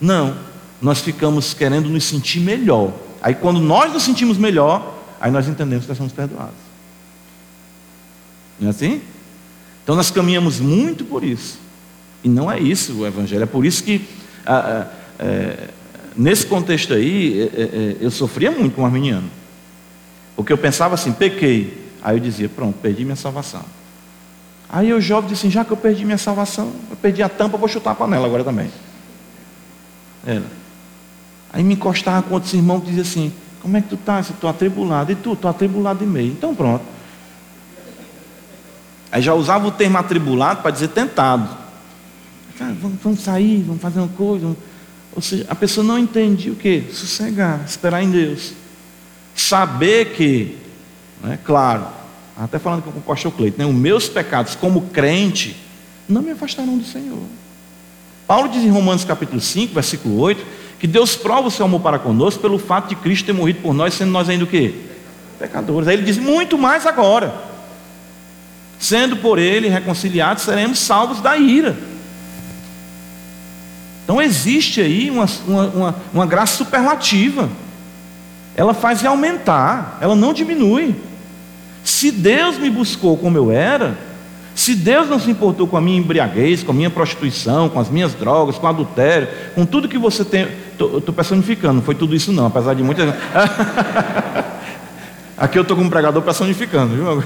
[0.00, 0.36] Não,
[0.80, 2.92] nós ficamos querendo nos sentir melhor.
[3.20, 6.54] Aí quando nós nos sentimos melhor, aí nós entendemos que nós somos perdoados.
[8.60, 9.02] Não é assim?
[9.82, 11.58] Então nós caminhamos muito por isso.
[12.22, 13.42] E não é isso o Evangelho.
[13.42, 14.06] É por isso que,
[14.46, 14.86] ah, ah,
[15.18, 15.70] é,
[16.18, 19.30] nesse contexto aí, é, é, é, eu sofria muito com o arminiano.
[20.34, 21.88] Porque eu pensava assim, pequei.
[22.02, 23.64] Aí eu dizia, pronto, perdi minha salvação.
[24.68, 27.56] Aí o jovem disse assim, já que eu perdi minha salvação, eu perdi a tampa,
[27.56, 28.70] vou chutar a panela agora também.
[30.26, 30.44] Era.
[31.52, 34.20] Aí me encostava com outros irmãos que diziam assim, como é que tu está?
[34.20, 35.10] Estou atribulado.
[35.12, 35.32] E tu?
[35.32, 36.32] Estou atribulado de meio.
[36.32, 36.84] Então pronto.
[39.10, 41.48] Aí já usava o termo atribulado para dizer tentado.
[42.58, 44.54] Cara, vamos, vamos, sair, vamos fazer uma coisa.
[45.14, 46.84] Ou seja, a pessoa não entende o que?
[46.92, 48.52] Sossegar, esperar em Deus.
[49.34, 50.56] Saber que,
[51.22, 51.86] né, claro,
[52.36, 55.56] até falando com o pastor Cleito, né, os meus pecados como crente
[56.08, 57.18] não me afastarão do Senhor.
[58.26, 60.44] Paulo diz em Romanos capítulo 5, versículo 8,
[60.78, 63.74] que Deus prova o seu amor para conosco pelo fato de Cristo ter morrido por
[63.74, 64.74] nós, sendo nós ainda o quê?
[65.38, 65.88] Pecadores.
[65.88, 67.48] Aí ele diz, muito mais agora
[68.78, 71.76] Sendo por ele reconciliados, seremos salvos da ira.
[74.08, 77.50] Então existe aí uma, uma, uma, graça superlativa.
[78.56, 80.96] Ela faz aumentar, ela não diminui.
[81.84, 83.98] Se Deus me buscou como eu era,
[84.54, 87.90] se Deus não se importou com a minha embriaguez, com a minha prostituição, com as
[87.90, 90.48] minhas drogas, com o adultério, com tudo que você tem.
[90.70, 93.12] Estou personificando, não foi tudo isso não, apesar de muitas.
[95.36, 97.22] Aqui eu estou como pregador personificando, viu?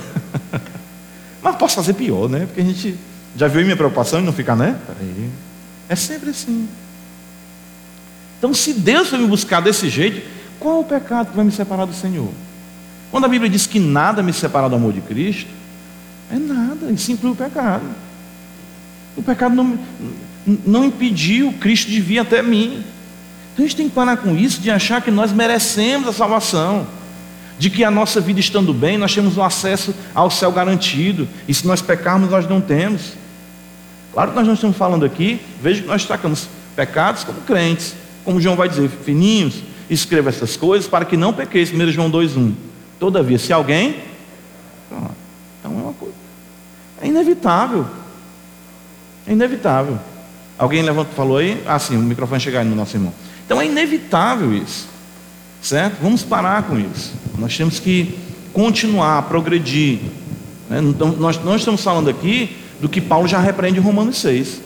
[1.41, 2.41] Mas posso fazer pior, né?
[2.41, 2.97] Porque a gente
[3.37, 4.77] já viu minha preocupação e não fica, né?
[4.85, 5.31] Peraí.
[5.93, 6.67] É sempre assim.
[8.39, 10.27] Então, se Deus foi me buscar desse jeito,
[10.59, 12.31] qual o pecado que vai me separar do Senhor?
[13.11, 15.51] Quando a Bíblia diz que nada me separa do amor de Cristo,
[16.31, 17.85] é nada, isso inclui o pecado.
[19.19, 19.79] O pecado não,
[20.65, 22.83] não impediu Cristo de vir até mim.
[23.53, 26.87] Então a gente tem que parar com isso, de achar que nós merecemos a salvação
[27.59, 31.53] de que a nossa vida estando bem, nós temos o acesso ao céu garantido, e
[31.53, 33.13] se nós pecarmos, nós não temos.
[34.13, 37.95] Claro que nós não estamos falando aqui, veja que nós destacamos pecados como crentes,
[38.25, 42.53] como João vai dizer, fininhos, escreva essas coisas para que não pequeis, 1 João 2,1.
[42.99, 43.97] Todavia, se alguém.
[44.91, 45.11] Então
[45.65, 46.15] é uma coisa.
[47.01, 47.87] É inevitável.
[49.27, 49.99] É inevitável.
[50.59, 51.63] Alguém levanta falou aí?
[51.67, 53.13] Ah, sim, o microfone chegar aí no nosso irmão.
[53.45, 54.89] Então é inevitável isso.
[55.61, 55.97] Certo?
[56.03, 57.13] Vamos parar com isso.
[57.39, 58.19] Nós temos que
[58.53, 60.01] continuar, progredir.
[60.69, 60.81] Né?
[60.81, 64.61] Então, nós não estamos falando aqui do que Paulo já repreende em Romanos 6.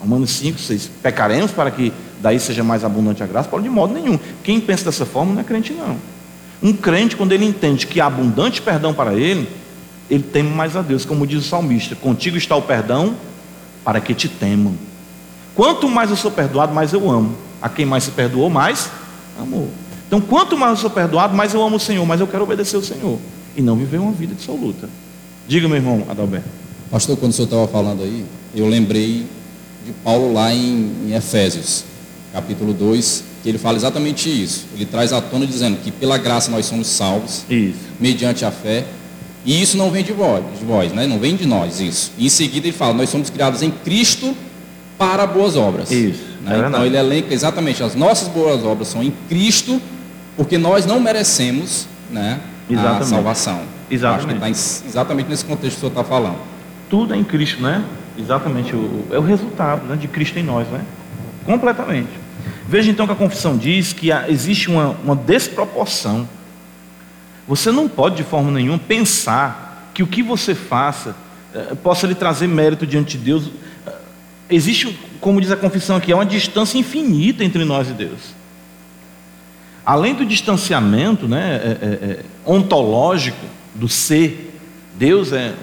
[0.00, 0.90] Romanos 5, 6.
[1.00, 3.48] Pecaremos para que daí seja mais abundante a graça?
[3.48, 4.18] Paulo, de modo nenhum.
[4.42, 5.96] Quem pensa dessa forma não é crente, não.
[6.60, 9.48] Um crente, quando ele entende que há abundante perdão para ele,
[10.10, 13.14] ele teme mais a Deus, como diz o salmista: Contigo está o perdão
[13.84, 14.74] para que te temam.
[15.54, 17.36] Quanto mais eu sou perdoado, mais eu amo.
[17.62, 18.90] A quem mais se perdoou, mais
[19.40, 19.70] amou.
[20.08, 22.76] Então, quanto mais eu sou perdoado, mais eu amo o Senhor, mas eu quero obedecer
[22.76, 23.16] o Senhor
[23.56, 24.90] e não viver uma vida dissoluta.
[25.46, 26.63] Diga, meu irmão Adalberto.
[26.94, 29.26] Pastor, quando o senhor estava falando aí, eu lembrei
[29.84, 31.84] de Paulo lá em, em Efésios,
[32.32, 34.66] capítulo 2, que ele fala exatamente isso.
[34.72, 37.74] Ele traz à tona dizendo que pela graça nós somos salvos, isso.
[37.98, 38.84] mediante a fé,
[39.44, 41.04] e isso não vem de vós, de vós, né?
[41.04, 42.12] não vem de nós, isso.
[42.16, 44.32] E em seguida ele fala, nós somos criados em Cristo
[44.96, 45.90] para boas obras.
[45.90, 46.22] Isso.
[46.44, 46.60] Né?
[46.62, 49.82] É então ele elenca exatamente, as nossas boas obras são em Cristo,
[50.36, 52.38] porque nós não merecemos né,
[52.70, 53.62] a salvação.
[53.90, 54.44] Exatamente.
[54.44, 56.53] Acho que está exatamente nesse contexto que o senhor está falando.
[56.88, 57.84] Tudo é em Cristo, né?
[58.18, 58.74] Exatamente.
[58.74, 60.84] O, é o resultado né, de Cristo em nós, né?
[61.44, 62.10] Completamente.
[62.68, 66.28] Veja então que a confissão diz que existe uma, uma desproporção.
[67.46, 71.14] Você não pode, de forma nenhuma, pensar que o que você faça
[71.54, 73.50] eh, possa lhe trazer mérito diante de Deus.
[73.86, 73.92] Eh,
[74.50, 78.34] existe, como diz a confissão aqui, é uma distância infinita entre nós e Deus.
[79.86, 84.58] Além do distanciamento né, é, é, ontológico do ser,
[84.98, 85.54] Deus é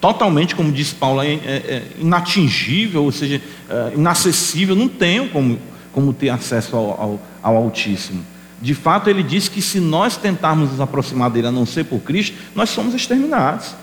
[0.00, 5.58] totalmente, como diz Paulo, é, é, é inatingível, ou seja, é, inacessível, não tenho como,
[5.92, 8.24] como ter acesso ao, ao, ao, Altíssimo.
[8.62, 12.00] De fato, ele diz que se nós tentarmos nos aproximar dele a não ser por
[12.00, 13.74] Cristo, nós somos exterminados.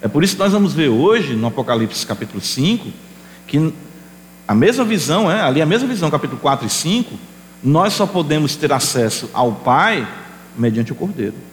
[0.00, 2.88] É por isso que nós vamos ver hoje, no Apocalipse capítulo 5,
[3.46, 3.72] que
[4.46, 7.18] a mesma visão, é, ali a mesma visão, capítulo 4 e 5,
[7.62, 10.06] nós só podemos ter acesso ao Pai
[10.56, 11.51] mediante o Cordeiro.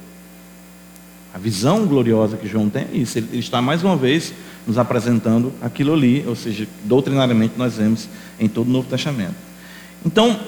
[1.34, 3.18] A visão gloriosa que João tem é isso.
[3.18, 4.34] Ele, está mais uma vez
[4.66, 9.36] nos apresentando aquilo ali, ou seja, doutrinariamente nós vemos em todo o Novo Testamento.
[10.06, 10.40] Então,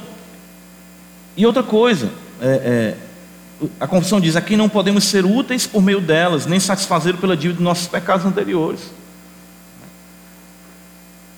[1.38, 2.96] e outra coisa, é,
[3.62, 7.38] é, a confissão diz: aqui não podemos ser úteis por meio delas, nem satisfazer pela
[7.38, 8.92] dívida de nossos pecados anteriores.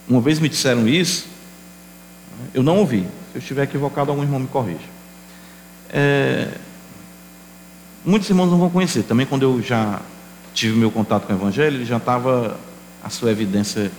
[0.08, 1.28] Uma vez me disseram isso,
[2.54, 3.08] eu não ouvi.
[3.32, 4.94] Se eu estiver equivocado, algum irmão me corrija.
[5.90, 6.50] É,
[8.06, 9.04] Muitos irmãos não vão conhecer.
[9.04, 10.02] Também quando eu já
[10.54, 12.60] tive meu contato com o Evangelho, ele já estava,
[13.04, 13.92] a sua evidência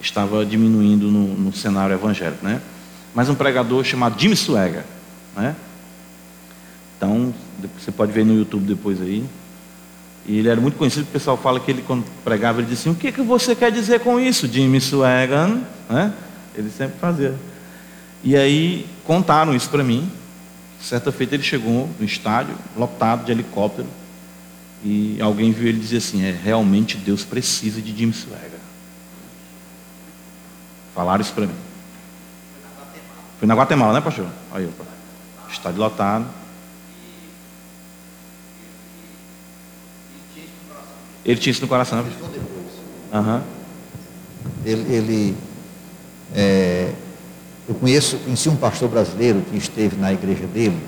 [0.00, 2.60] estava diminuindo no, no cenário evangélico, né?
[3.14, 4.84] Mas um pregador chamado Jimmy Swagger,
[5.36, 5.54] né?
[6.96, 7.32] Então,
[7.78, 9.24] você pode ver no YouTube depois aí.
[10.26, 12.96] E ele era muito conhecido, o pessoal fala que ele, quando pregava, ele dizia assim,
[12.96, 15.58] o que, que você quer dizer com isso, Jimmy Swagger?
[15.88, 16.12] Né?
[16.54, 17.34] Ele sempre fazia.
[18.22, 20.08] E aí, contaram isso para mim,
[20.82, 23.86] Certa feita ele chegou no estádio, lotado de helicóptero,
[24.84, 28.58] e alguém viu ele dizer assim: é, realmente Deus precisa de Jim Swagger.
[30.92, 31.54] Falaram isso para mim.
[33.38, 34.26] Foi na Guatemala, né, pastor?
[34.52, 34.84] Aí, opa.
[35.50, 36.26] Estádio lotado.
[41.24, 42.12] Ele tinha isso no coração, né?
[43.12, 43.42] Uhum.
[44.64, 45.36] Ele, ele
[46.34, 46.92] é,
[47.68, 50.78] eu conheço, conheci um pastor brasileiro que esteve na igreja dele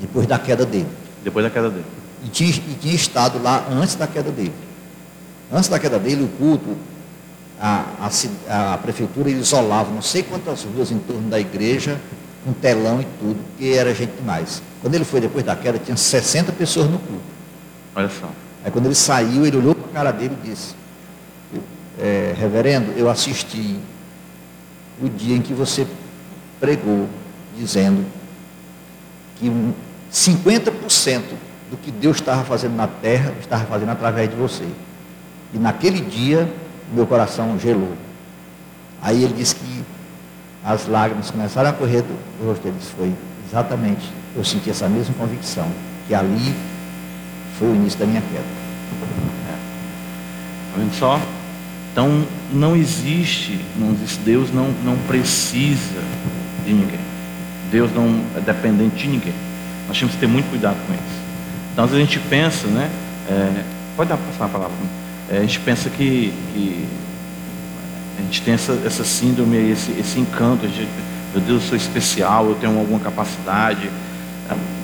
[0.00, 0.88] depois da queda dele.
[1.22, 1.84] Depois da queda dele.
[2.24, 4.52] E tinha, e tinha estado lá antes da queda dele.
[5.52, 6.76] Antes da queda dele, o culto,
[7.60, 7.84] a,
[8.48, 12.00] a, a prefeitura isolava não sei quantas ruas em torno da igreja,
[12.46, 14.62] um telão e tudo, que era gente demais.
[14.80, 17.22] Quando ele foi depois da queda, tinha 60 pessoas no culto.
[17.94, 18.28] Olha só.
[18.64, 20.74] Aí quando ele saiu, ele olhou para a cara dele e disse,
[21.98, 23.78] é, reverendo, eu assisti
[25.02, 25.86] o dia em que você
[26.60, 27.08] pregou,
[27.56, 28.04] dizendo
[29.36, 29.50] que
[30.12, 31.22] 50%
[31.70, 34.66] do que Deus estava fazendo na terra, estava fazendo através de você.
[35.52, 36.48] E naquele dia,
[36.92, 37.92] meu coração gelou.
[39.02, 39.84] Aí ele disse que
[40.64, 42.76] as lágrimas começaram a correr do rosto dele.
[42.96, 43.12] Foi
[43.46, 45.66] exatamente, eu senti essa mesma convicção,
[46.06, 46.54] que ali
[47.58, 48.44] foi o início da minha queda.
[49.50, 50.98] É.
[50.98, 51.20] Só?
[51.94, 53.56] Então, não existe,
[54.24, 56.00] Deus não, não precisa
[56.66, 56.98] de ninguém.
[57.70, 59.32] Deus não é dependente de ninguém.
[59.86, 61.22] Nós temos que ter muito cuidado com isso.
[61.72, 62.90] Então, às vezes a gente pensa, né?
[63.30, 63.62] É,
[63.96, 64.74] pode dar passar a palavra.
[65.30, 66.84] É, a gente pensa que, que,
[68.18, 72.56] a gente tem essa, essa síndrome, esse, esse encanto meu Deus, eu sou especial, eu
[72.56, 73.88] tenho alguma capacidade.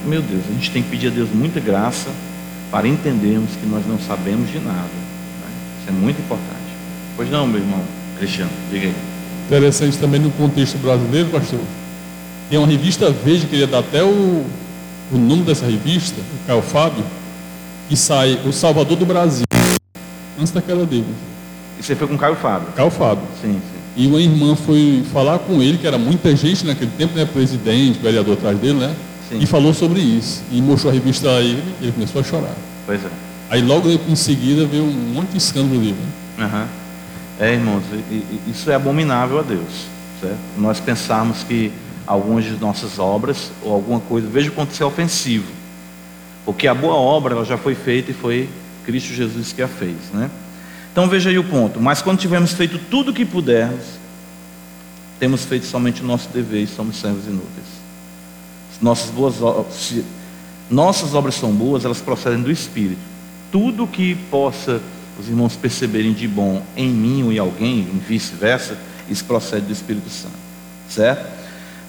[0.06, 2.08] Meu Deus, a gente tem que pedir a Deus muita graça
[2.70, 4.78] para entendermos que nós não sabemos de nada.
[4.78, 5.50] Né?
[5.80, 6.59] Isso é muito importante.
[7.20, 7.82] Pois não, meu irmão
[8.18, 8.94] Cristiano, diga aí.
[9.46, 11.60] Interessante também no contexto brasileiro, pastor.
[12.48, 14.46] Tem uma revista Veja, queria dar até o,
[15.12, 17.04] o número dessa revista, o Caio Fábio,
[17.90, 19.44] que sai O Salvador do Brasil,
[20.40, 21.04] antes da queda dele.
[21.78, 22.68] E você foi com o Caio Fábio?
[22.74, 23.24] Caio Fábio.
[23.42, 24.02] Sim, sim.
[24.02, 27.26] E uma irmã foi falar com ele, que era muita gente naquele tempo, né?
[27.26, 28.96] Presidente, vereador atrás dele, né?
[29.28, 29.40] Sim.
[29.40, 30.42] E falou sobre isso.
[30.50, 32.56] E mostrou a revista a ele, ele começou a chorar.
[32.86, 33.08] Pois é.
[33.50, 35.92] Aí logo em seguida veio um monte de escândalo ali.
[36.38, 36.46] Né?
[36.46, 36.79] Uhum.
[37.40, 37.82] É, irmãos,
[38.46, 39.86] isso é abominável a Deus.
[40.20, 40.38] Certo?
[40.58, 41.72] Nós pensarmos que
[42.06, 45.50] algumas de nossas obras ou alguma coisa, veja quanto isso é ofensivo.
[46.44, 48.46] Porque a boa obra ela já foi feita e foi
[48.84, 49.96] Cristo Jesus que a fez.
[50.12, 50.30] Né?
[50.92, 51.80] Então veja aí o ponto.
[51.80, 53.86] Mas quando tivermos feito tudo o que pudermos,
[55.18, 57.80] temos feito somente o nosso dever e somos servos inúteis.
[58.82, 59.36] Nossas, boas,
[59.72, 60.04] se
[60.70, 63.00] nossas obras são boas, elas procedem do Espírito.
[63.50, 64.80] Tudo que possa
[65.20, 68.76] os irmãos perceberem de bom em mim ou em alguém, e vice-versa,
[69.08, 70.34] isso procede do Espírito Santo,
[70.88, 71.26] certo?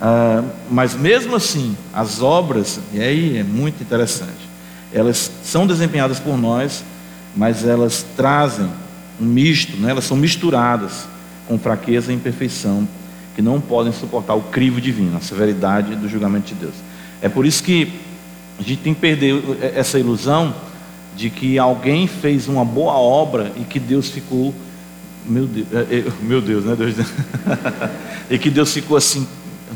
[0.01, 4.49] Ah, mas mesmo assim, as obras, e aí é muito interessante,
[4.93, 6.83] elas são desempenhadas por nós,
[7.35, 8.69] mas elas trazem
[9.19, 9.91] um misto, né?
[9.91, 11.05] elas são misturadas
[11.47, 12.87] com fraqueza e imperfeição,
[13.33, 16.73] que não podem suportar o crivo divino, a severidade do julgamento de Deus.
[17.21, 17.93] É por isso que
[18.59, 19.41] a gente tem que perder
[19.73, 20.53] essa ilusão
[21.15, 24.53] de que alguém fez uma boa obra e que Deus ficou,
[25.25, 26.75] meu Deus, é, é, meu Deus, né?
[26.75, 26.95] Deus,
[28.29, 29.27] e que Deus ficou assim,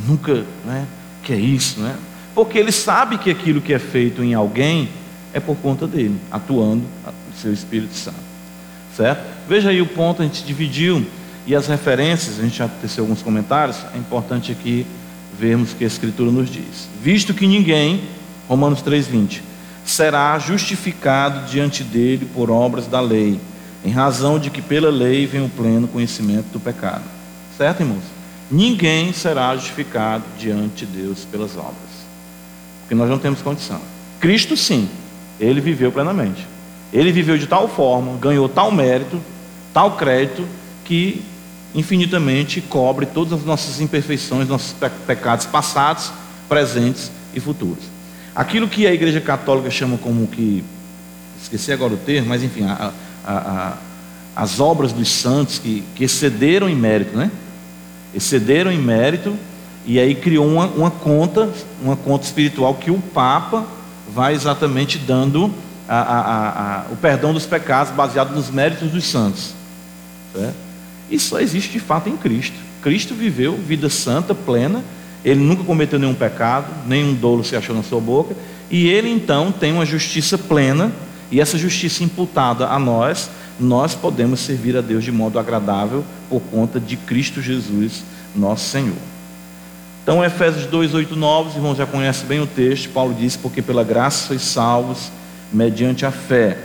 [0.08, 0.86] nunca, né?
[1.24, 1.96] Que é isso, né?
[2.34, 4.90] Porque ele sabe que aquilo que é feito em alguém
[5.34, 6.84] é por conta dele, atuando
[7.42, 8.18] seu Espírito Santo,
[8.96, 9.22] certo?
[9.48, 11.06] Veja aí o ponto, a gente dividiu
[11.46, 14.86] e as referências, a gente já teceu alguns comentários, é importante aqui
[15.38, 16.88] vermos o que a Escritura nos diz.
[17.02, 18.02] Visto que ninguém,
[18.48, 19.42] Romanos 3,20
[19.86, 23.40] será justificado diante dele por obras da lei,
[23.84, 27.04] em razão de que pela lei vem o pleno conhecimento do pecado.
[27.58, 28.04] Certo, irmãos?
[28.50, 31.76] Ninguém será justificado diante de Deus pelas obras,
[32.82, 33.80] porque nós não temos condição.
[34.20, 34.90] Cristo, sim,
[35.40, 36.46] ele viveu plenamente.
[36.92, 39.20] Ele viveu de tal forma, ganhou tal mérito,
[39.74, 40.46] tal crédito,
[40.84, 41.24] que
[41.74, 44.74] infinitamente cobre todas as nossas imperfeições, nossos
[45.06, 46.12] pecados passados,
[46.48, 47.95] presentes e futuros.
[48.36, 50.64] Aquilo que a Igreja Católica chama como que,
[51.42, 52.92] esqueci agora o termo, mas enfim, a,
[53.26, 53.78] a, a,
[54.36, 57.32] as obras dos santos que, que excederam em mérito, né?
[58.14, 59.36] Excederam em mérito
[59.86, 61.50] e aí criou uma, uma conta,
[61.82, 63.66] uma conta espiritual que o Papa
[64.14, 65.54] vai exatamente dando
[65.88, 69.54] a, a, a, o perdão dos pecados baseado nos méritos dos santos.
[70.34, 70.56] Certo?
[71.10, 72.58] Isso só existe de fato em Cristo.
[72.82, 74.84] Cristo viveu vida santa, plena,
[75.26, 78.36] ele nunca cometeu nenhum pecado, nenhum dolo se achou na sua boca,
[78.70, 80.92] e ele então tem uma justiça plena,
[81.32, 86.42] e essa justiça imputada a nós, nós podemos servir a Deus de modo agradável por
[86.42, 88.04] conta de Cristo Jesus,
[88.36, 88.96] nosso Senhor.
[90.04, 93.64] Então, Efésios 2, 8, 9, os irmãos já conhecem bem o texto, Paulo diz, porque
[93.64, 95.12] pela graça sois salvos
[95.52, 96.60] mediante a fé.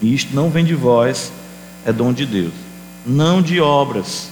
[0.00, 1.32] E isto não vem de vós,
[1.84, 2.52] é dom de Deus.
[3.04, 4.28] Não de obras,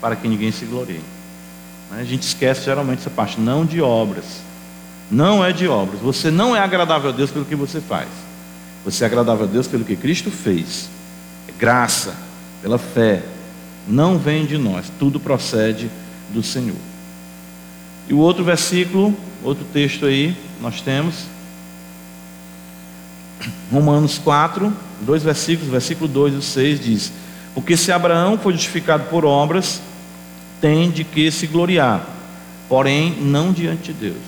[0.00, 1.15] para que ninguém se glorie.
[1.90, 4.24] A gente esquece geralmente essa parte, não de obras.
[5.10, 6.00] Não é de obras.
[6.00, 8.08] Você não é agradável a Deus pelo que você faz.
[8.84, 10.88] Você é agradável a Deus pelo que Cristo fez.
[11.48, 12.14] É graça,
[12.60, 13.22] pela fé.
[13.86, 15.88] Não vem de nós, tudo procede
[16.32, 16.76] do Senhor.
[18.08, 21.26] E o outro versículo, outro texto aí, nós temos.
[23.70, 24.72] Romanos 4,
[25.02, 27.12] dois versículos, versículo 2 e 6 diz:
[27.54, 29.80] Porque se Abraão foi justificado por obras,
[30.60, 32.06] tem de que se gloriar,
[32.68, 34.22] porém não diante de Deus.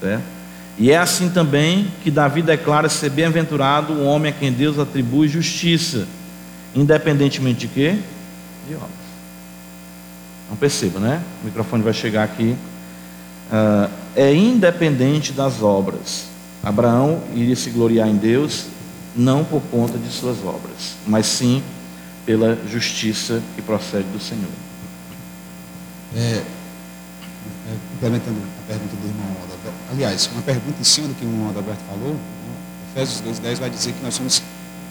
[0.00, 0.34] Certo?
[0.76, 5.28] E é assim também que Davi declara ser bem-aventurado o homem a quem Deus atribui
[5.28, 6.06] justiça,
[6.74, 7.98] independentemente de quê?
[8.68, 8.90] De obras.
[10.50, 11.22] Não perceba, né?
[11.42, 12.56] O microfone vai chegar aqui.
[13.52, 16.26] Uh, é independente das obras.
[16.62, 18.66] Abraão iria se gloriar em Deus
[19.14, 21.62] não por conta de suas obras, mas sim
[22.26, 24.63] pela justiça que procede do Senhor.
[26.16, 31.24] É, é, complementando a pergunta do irmão Adalberto, aliás, uma pergunta em cima do que
[31.24, 32.54] o irmão Adalberto falou, né?
[32.92, 34.42] Efésios 2,10 vai dizer que nós somos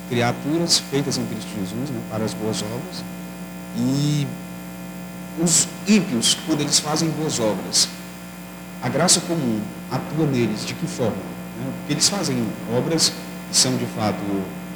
[0.10, 3.04] criaturas feitas em Cristo Jesus, né, para as boas obras,
[3.78, 4.28] e
[5.42, 7.88] os ímpios, quando eles fazem boas obras,
[8.82, 11.16] a graça comum atua neles de que forma?
[11.16, 11.72] Né?
[11.80, 12.46] Porque eles fazem
[12.78, 13.14] obras
[13.50, 14.18] que são de fato,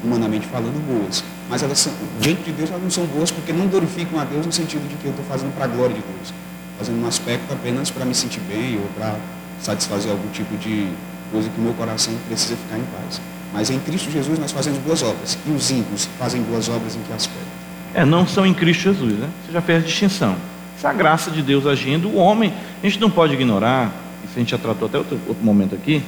[0.03, 3.67] humanamente falando, boas, mas elas são, diante de Deus elas não são boas porque não
[3.67, 6.33] glorificam a Deus no sentido de que eu estou fazendo para a glória de Deus,
[6.77, 9.15] fazendo um aspecto apenas para me sentir bem ou para
[9.61, 10.87] satisfazer algum tipo de
[11.31, 13.21] coisa que o meu coração precisa ficar em paz.
[13.53, 15.37] Mas em Cristo Jesus nós fazemos boas obras.
[15.45, 17.47] E os ímpios fazem boas obras em que aspecto?
[17.93, 19.29] É, não são em Cristo Jesus, né?
[19.45, 20.35] Você já fez a distinção.
[20.83, 23.91] É a graça de Deus agindo, o homem, a gente não pode ignorar,
[24.23, 26.03] isso a gente já tratou até outro, outro momento aqui,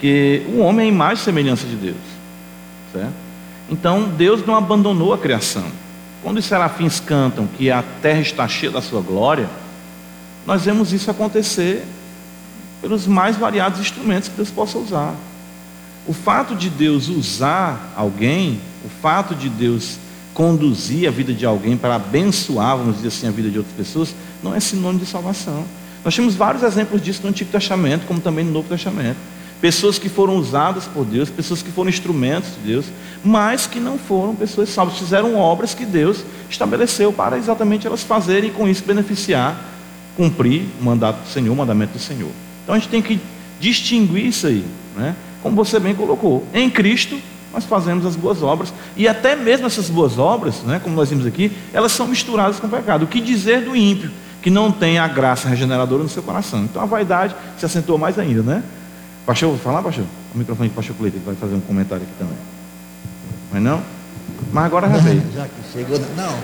[0.00, 1.96] que o homem é a imagem e semelhança de Deus.
[2.92, 3.12] Certo?
[3.70, 5.64] Então Deus não abandonou a criação.
[6.22, 9.48] Quando os serafins cantam que a terra está cheia da sua glória,
[10.46, 11.84] nós vemos isso acontecer
[12.80, 15.14] pelos mais variados instrumentos que Deus possa usar.
[16.06, 19.98] O fato de Deus usar alguém, o fato de Deus
[20.34, 24.14] conduzir a vida de alguém para abençoar, vamos dizer assim, a vida de outras pessoas,
[24.42, 25.64] não é sinônimo de salvação.
[26.04, 29.16] Nós temos vários exemplos disso no Antigo Testamento, como também no Novo Testamento.
[29.62, 32.86] Pessoas que foram usadas por Deus, pessoas que foram instrumentos de Deus,
[33.24, 38.50] mas que não foram pessoas salvas, fizeram obras que Deus estabeleceu para exatamente elas fazerem
[38.50, 39.56] e com isso beneficiar,
[40.16, 42.30] cumprir o mandato do Senhor, o mandamento do Senhor.
[42.64, 43.20] Então a gente tem que
[43.60, 44.64] distinguir isso aí,
[44.96, 45.14] né?
[45.40, 46.44] como você bem colocou.
[46.52, 47.16] Em Cristo
[47.52, 51.26] nós fazemos as boas obras, e até mesmo essas boas obras, né, como nós vimos
[51.26, 53.04] aqui, elas são misturadas com o pecado.
[53.04, 54.10] O que dizer do ímpio?
[54.42, 56.64] que não tem a graça regeneradora no seu coração.
[56.64, 58.62] Então a vaidade se acentuou mais ainda, né?
[59.24, 60.04] Pastor, vou falar, pastor?
[60.34, 62.36] O microfone de pastor Cleiton, vai fazer um comentário aqui também.
[63.52, 63.82] Mas não?
[64.52, 65.22] Mas agora já veio.
[65.34, 66.38] Já que chegou, não.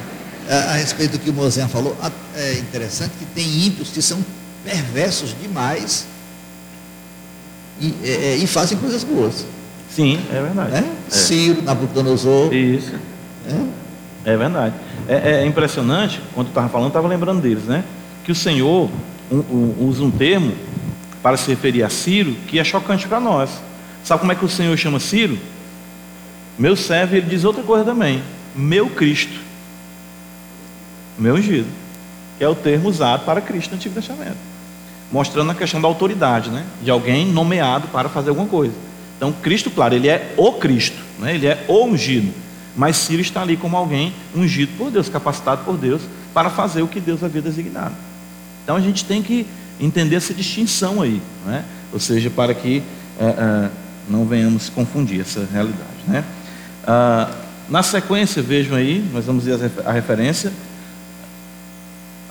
[0.49, 1.97] A, a respeito do que o Mozen falou,
[2.35, 4.25] é interessante que tem ímpios que são
[4.65, 6.07] perversos demais
[7.81, 9.45] e, é, é e fazem coisas boas.
[9.91, 10.75] Sim, é verdade.
[10.77, 10.79] É?
[10.79, 11.11] É.
[11.11, 12.53] Ciro, Nabucodonosor.
[12.55, 12.95] Isso.
[14.25, 14.75] É, é verdade.
[15.09, 17.83] É, é impressionante, quando eu estava falando, estava lembrando deles, né?
[18.25, 18.91] Que o Senhor
[19.31, 20.53] um, um, usa um termo
[21.23, 23.51] para se referir a Ciro que é chocante para nós.
[24.05, 25.39] Sabe como é que o Senhor chama Ciro?
[26.59, 28.23] Meu servo, ele diz outra coisa também.
[28.55, 29.39] Meu Cristo.
[31.19, 31.69] Meu ungido.
[32.37, 34.37] Que é o termo usado para Cristo no Antigo Testamento.
[35.11, 36.65] Mostrando a questão da autoridade, né?
[36.83, 38.75] De alguém nomeado para fazer alguma coisa.
[39.17, 41.35] Então, Cristo, claro, ele é o Cristo, né?
[41.35, 42.33] ele é o ungido.
[42.77, 46.03] Mas Ciro está ali como alguém ungido por Deus, capacitado por Deus,
[46.33, 47.95] para fazer o que Deus havia designado.
[48.63, 49.45] Então a gente tem que
[49.81, 51.65] entender essa distinção aí, né?
[51.93, 52.83] ou seja, para que
[53.19, 53.71] uh, uh,
[54.09, 55.89] não venhamos confundir essa realidade.
[56.07, 56.25] Né?
[56.85, 60.53] Uh, na sequência, vejam aí, nós vamos ver a referência.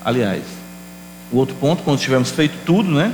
[0.03, 0.43] Aliás,
[1.31, 3.13] o outro ponto, quando tivermos feito tudo, né?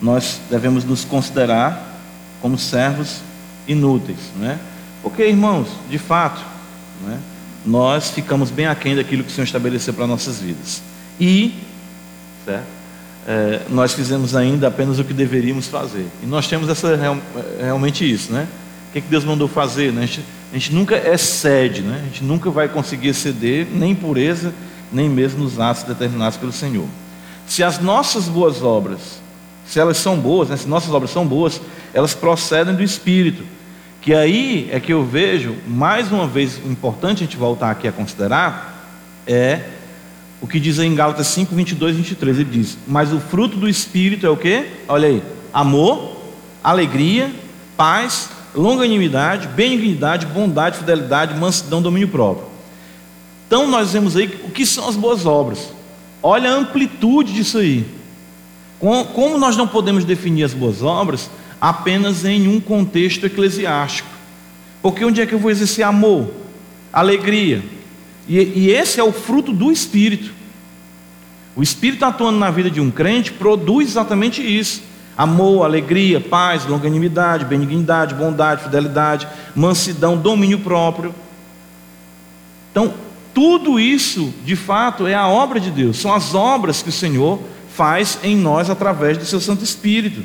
[0.00, 2.00] Nós devemos nos considerar
[2.40, 3.20] como servos
[3.68, 4.58] inúteis, né?
[5.02, 6.40] Porque, irmãos, de fato,
[7.02, 7.18] né,
[7.64, 10.82] nós ficamos bem aquém daquilo que o Senhor estabeleceu para nossas vidas.
[11.20, 11.54] E
[12.44, 12.66] certo,
[13.26, 16.06] é, nós fizemos ainda apenas o que deveríamos fazer.
[16.22, 17.16] E nós temos essa, real,
[17.58, 18.46] realmente isso, né?
[18.88, 19.92] O que, que Deus mandou fazer?
[19.92, 20.02] Né?
[20.02, 22.00] A, gente, a gente nunca excede, né?
[22.00, 24.52] a gente nunca vai conseguir exceder nem pureza,
[24.92, 26.86] nem mesmo nos atos determinados pelo Senhor.
[27.46, 29.20] Se as nossas boas obras,
[29.66, 30.56] se elas são boas, né?
[30.56, 31.60] se nossas obras são boas,
[31.92, 33.42] elas procedem do Espírito
[34.04, 37.92] que aí é que eu vejo, mais uma vez, importante a gente voltar aqui a
[37.92, 38.86] considerar,
[39.26, 39.62] é
[40.44, 42.38] o que diz em Gálatas 5, 22 e 23.
[42.40, 44.66] Ele diz: Mas o fruto do Espírito é o que?
[44.86, 46.18] Olha aí: amor,
[46.62, 47.32] alegria,
[47.78, 52.46] paz, longanimidade, benignidade, bondade, fidelidade, mansidão, domínio próprio.
[53.46, 55.72] Então nós vemos aí o que são as boas obras.
[56.22, 57.86] Olha a amplitude disso aí.
[58.78, 64.10] Como nós não podemos definir as boas obras, apenas em um contexto eclesiástico.
[64.82, 66.28] Porque onde é que eu vou exercer amor,
[66.92, 67.62] alegria?
[68.28, 70.32] E, e esse é o fruto do Espírito.
[71.56, 74.82] O Espírito atuando na vida de um crente produz exatamente isso:
[75.16, 81.14] amor, alegria, paz, longanimidade, benignidade, bondade, fidelidade, mansidão, domínio próprio.
[82.70, 82.94] Então,
[83.32, 87.40] tudo isso, de fato, é a obra de Deus, são as obras que o Senhor
[87.74, 90.22] faz em nós através do seu Santo Espírito.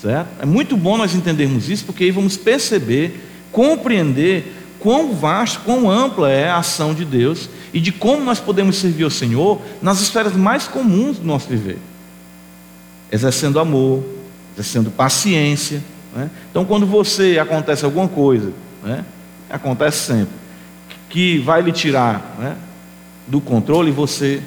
[0.00, 0.28] Certo?
[0.40, 3.20] É muito bom nós entendermos isso, porque aí vamos perceber,
[3.52, 8.76] compreender quão vasta, quão ampla é a ação de Deus e de como nós podemos
[8.76, 11.78] servir ao Senhor nas esferas mais comuns do nosso viver.
[13.12, 14.02] Exercendo amor,
[14.54, 15.82] exercendo paciência.
[16.14, 16.30] Né?
[16.50, 18.52] Então, quando você acontece alguma coisa,
[18.82, 19.04] né?
[19.48, 20.34] acontece sempre,
[21.08, 22.56] que vai lhe tirar né?
[23.26, 24.42] do controle, você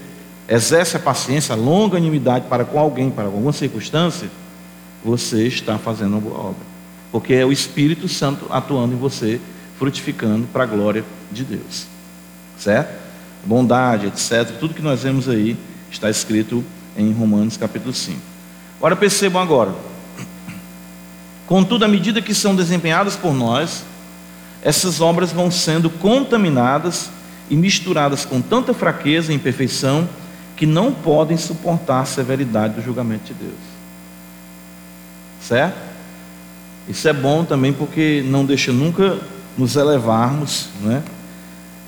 [0.47, 4.29] exerce a paciência, a longanimidade para com alguém, para alguma circunstância,
[5.03, 6.73] você está fazendo uma boa obra.
[7.11, 9.39] Porque é o Espírito Santo atuando em você,
[9.77, 11.85] frutificando para a glória de Deus.
[12.57, 13.01] Certo?
[13.45, 14.57] Bondade, etc.
[14.59, 15.57] Tudo que nós vemos aí
[15.91, 16.63] está escrito
[16.97, 18.19] em Romanos capítulo 5.
[18.77, 19.73] Agora percebam agora.
[21.45, 23.83] Contudo, à medida que são desempenhadas por nós,
[24.61, 27.09] essas obras vão sendo contaminadas
[27.49, 30.07] e misturadas com tanta fraqueza e imperfeição
[30.55, 33.59] que não podem suportar a severidade do julgamento de Deus.
[35.41, 35.77] Certo?
[36.87, 39.19] Isso é bom também porque não deixa nunca
[39.57, 41.03] nos elevarmos, né?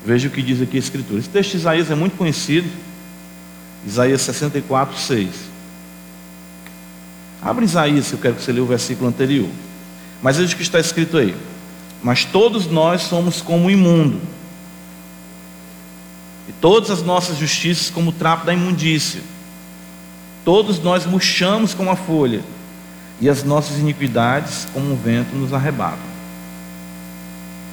[0.04, 1.18] Veja o que diz aqui a Escritura.
[1.18, 2.68] Esse texto de Isaías é muito conhecido.
[3.84, 5.28] Isaías 64, 6.
[7.42, 9.48] Abre Isaías, eu quero que você leia o versículo anterior.
[10.22, 11.36] Mas veja o que está escrito aí.
[12.02, 14.20] Mas todos nós somos como imundo.
[16.48, 19.20] E todas as nossas justiças como o trapo da imundícia.
[20.44, 22.42] Todos nós murchamos como a folha
[23.20, 26.15] e as nossas iniquidades, como um vento, nos arrebatam.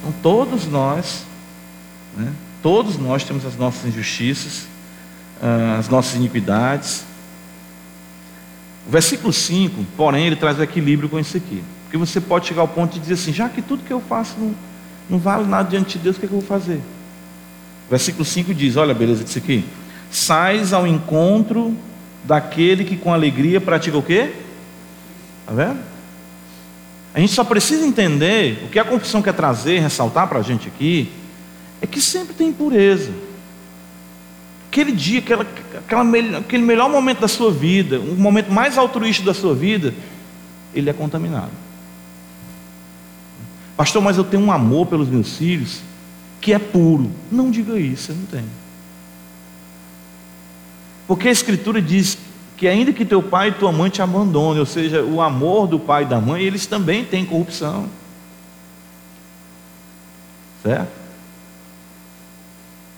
[0.04, 1.24] Então, todos nós,
[2.14, 2.30] né,
[2.62, 4.66] todos nós temos as nossas injustiças,
[5.42, 7.04] ah, as nossas iniquidades.
[8.86, 11.64] O versículo 5, porém, ele traz o equilíbrio com isso aqui.
[11.84, 14.34] Porque você pode chegar ao ponto de dizer assim: já que tudo que eu faço
[14.38, 14.54] não,
[15.08, 16.82] não vale nada diante de Deus, o que, é que eu vou fazer?
[17.86, 19.64] O versículo 5 diz: olha a beleza disso aqui.
[20.10, 21.74] Sais ao encontro
[22.24, 24.34] daquele que com alegria pratica o quê?
[25.40, 25.93] Está vendo?
[27.14, 30.66] A gente só precisa entender o que a confissão quer trazer, ressaltar para a gente
[30.66, 31.12] aqui,
[31.80, 33.12] é que sempre tem impureza.
[34.68, 35.46] Aquele dia, aquela,
[35.78, 39.94] aquela, aquele melhor momento da sua vida, o momento mais altruísta da sua vida,
[40.74, 41.52] ele é contaminado.
[43.76, 45.80] Pastor, mas eu tenho um amor pelos meus filhos
[46.40, 47.12] que é puro.
[47.30, 48.44] Não diga isso, você não tem.
[51.06, 52.18] Porque a Escritura diz
[52.56, 55.78] que ainda que teu pai e tua mãe te abandonem, ou seja, o amor do
[55.78, 57.88] pai e da mãe, eles também têm corrupção.
[60.62, 60.88] Certo?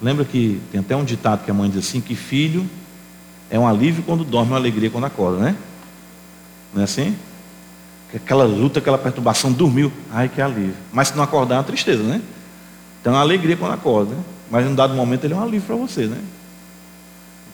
[0.01, 2.69] Lembra que tem até um ditado que a mãe diz assim, que filho
[3.51, 5.57] é um alívio quando dorme, uma alegria quando acorda, né?
[6.75, 7.17] Não é assim?
[8.15, 10.75] Aquela luta, aquela perturbação, dormiu, ai que alívio.
[10.93, 12.21] Mas se não acordar é uma tristeza, né?
[13.01, 14.23] Então é uma alegria quando acorda, né?
[14.51, 16.19] Mas em um dado momento ele é um alívio para você, né?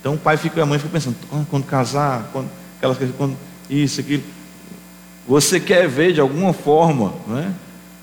[0.02, 3.36] Então o pai fica, a mãe fica pensando, quando, quando casar, quando, aquelas coisas, quando
[3.70, 4.24] isso, aquilo.
[5.28, 7.54] Você quer ver de alguma forma, né?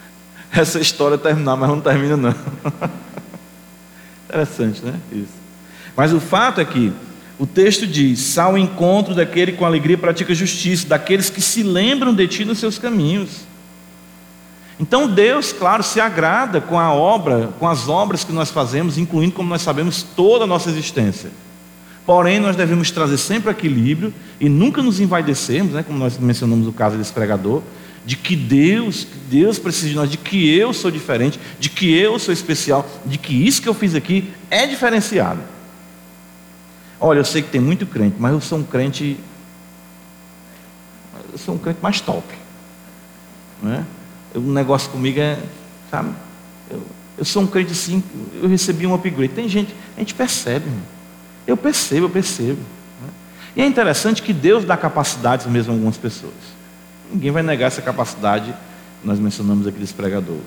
[0.50, 2.34] Essa história terminar, mas não termina não.
[4.30, 4.98] Interessante, né?
[5.12, 5.34] Isso.
[5.94, 6.94] Mas o fato é que
[7.38, 12.26] o texto diz: ao encontro daquele com alegria pratica justiça, daqueles que se lembram de
[12.30, 13.42] ti nos seus caminhos.
[14.80, 19.34] Então Deus, claro, se agrada com a obra, com as obras que nós fazemos, incluindo,
[19.34, 21.30] como nós sabemos, toda a nossa existência.
[22.06, 26.74] Porém, nós devemos trazer sempre equilíbrio e nunca nos envaidecermos, né, como nós mencionamos no
[26.74, 27.62] caso desse pregador,
[28.06, 32.18] de que Deus, Deus precisa de nós, de que eu sou diferente, de que eu
[32.18, 35.40] sou especial, de que isso que eu fiz aqui é diferenciado.
[37.00, 39.18] Olha, eu sei que tem muito crente, mas eu sou um crente,
[41.32, 42.26] eu sou um crente mais top,
[43.62, 43.86] né?
[44.34, 45.38] O negócio comigo é,
[45.92, 46.12] sabe?
[46.70, 46.82] Eu,
[47.18, 48.04] eu sou um crente assim,
[48.42, 49.34] eu recebi um upgrade.
[49.34, 50.99] Tem gente, a gente percebe, irmão.
[51.50, 52.60] Eu percebo, eu percebo.
[53.02, 53.10] Né?
[53.56, 56.34] E é interessante que Deus dá capacidades mesmo a algumas pessoas.
[57.12, 58.54] Ninguém vai negar essa capacidade
[59.02, 60.38] que nós mencionamos aqui desse pregador.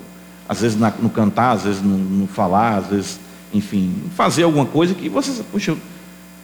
[0.48, 3.20] Às vezes no cantar, às vezes no, falar, às vezes,
[3.52, 5.76] enfim, fazer alguma coisa que você, puxa,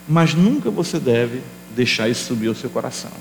[0.05, 1.41] mas nunca você deve
[1.73, 3.11] deixar isso subir ao seu coração.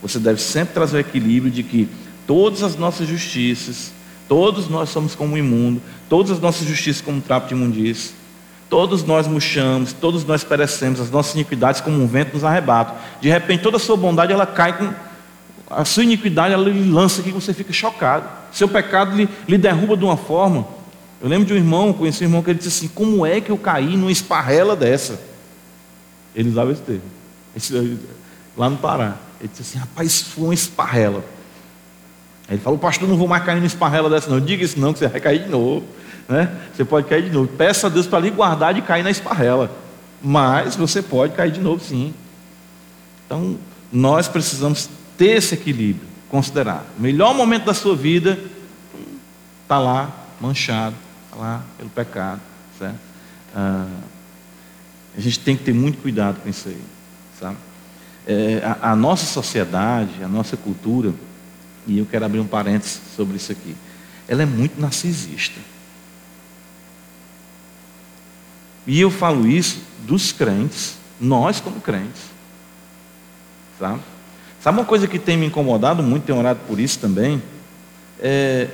[0.00, 1.88] Você deve sempre trazer o equilíbrio de que
[2.28, 3.90] todas as nossas justiças,
[4.28, 8.19] todos nós somos como imundo, todas as nossas justiças como trapo de imundícia,
[8.70, 12.94] Todos nós murchamos, todos nós perecemos, as nossas iniquidades como um vento nos arrebata.
[13.20, 14.94] De repente toda a sua bondade ela cai com
[15.68, 18.28] a sua iniquidade, ela lhe lança aqui, você fica chocado.
[18.52, 20.68] Seu pecado lhe, lhe derruba de uma forma.
[21.20, 23.50] Eu lembro de um irmão, conheci um irmão que ele disse assim: Como é que
[23.50, 25.20] eu caí numa esparrela dessa?
[26.32, 27.98] Ele usava esse termo,
[28.56, 29.16] lá no Pará.
[29.40, 31.24] Ele disse assim: Rapaz, foi uma esparrela.
[32.48, 34.38] Aí ele falou: Pastor, não vou mais cair numa esparrela dessa, não.
[34.38, 35.84] Diga isso não, que você vai cair de novo
[36.30, 36.48] né?
[36.72, 37.48] Você pode cair de novo.
[37.48, 39.68] Peça a Deus para lhe guardar de cair na esparrela.
[40.22, 42.14] Mas você pode cair de novo sim.
[43.26, 43.58] Então,
[43.92, 46.86] nós precisamos ter esse equilíbrio, considerar.
[46.96, 48.38] O melhor momento da sua vida
[49.62, 50.08] está lá,
[50.40, 52.40] manchado, está lá pelo pecado.
[52.78, 52.98] Certo?
[53.54, 53.88] Ah,
[55.16, 56.80] a gente tem que ter muito cuidado com isso aí.
[57.40, 57.56] Sabe?
[58.24, 61.12] É, a, a nossa sociedade, a nossa cultura,
[61.88, 63.74] e eu quero abrir um parênteses sobre isso aqui,
[64.28, 65.58] ela é muito narcisista.
[68.86, 72.22] E eu falo isso dos crentes, nós como crentes.
[73.78, 74.00] Sabe?
[74.60, 77.42] Sabe uma coisa que tem me incomodado muito, tenho orado por isso também?
[78.18, 78.68] É,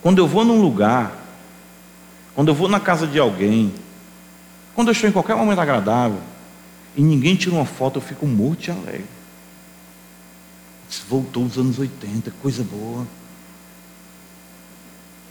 [0.00, 1.16] quando eu vou num lugar,
[2.34, 3.74] quando eu vou na casa de alguém,
[4.74, 6.20] quando eu estou em qualquer momento agradável,
[6.94, 9.06] e ninguém tira uma foto, eu fico morto e alegre.
[11.08, 13.06] Voltou os anos 80, coisa boa.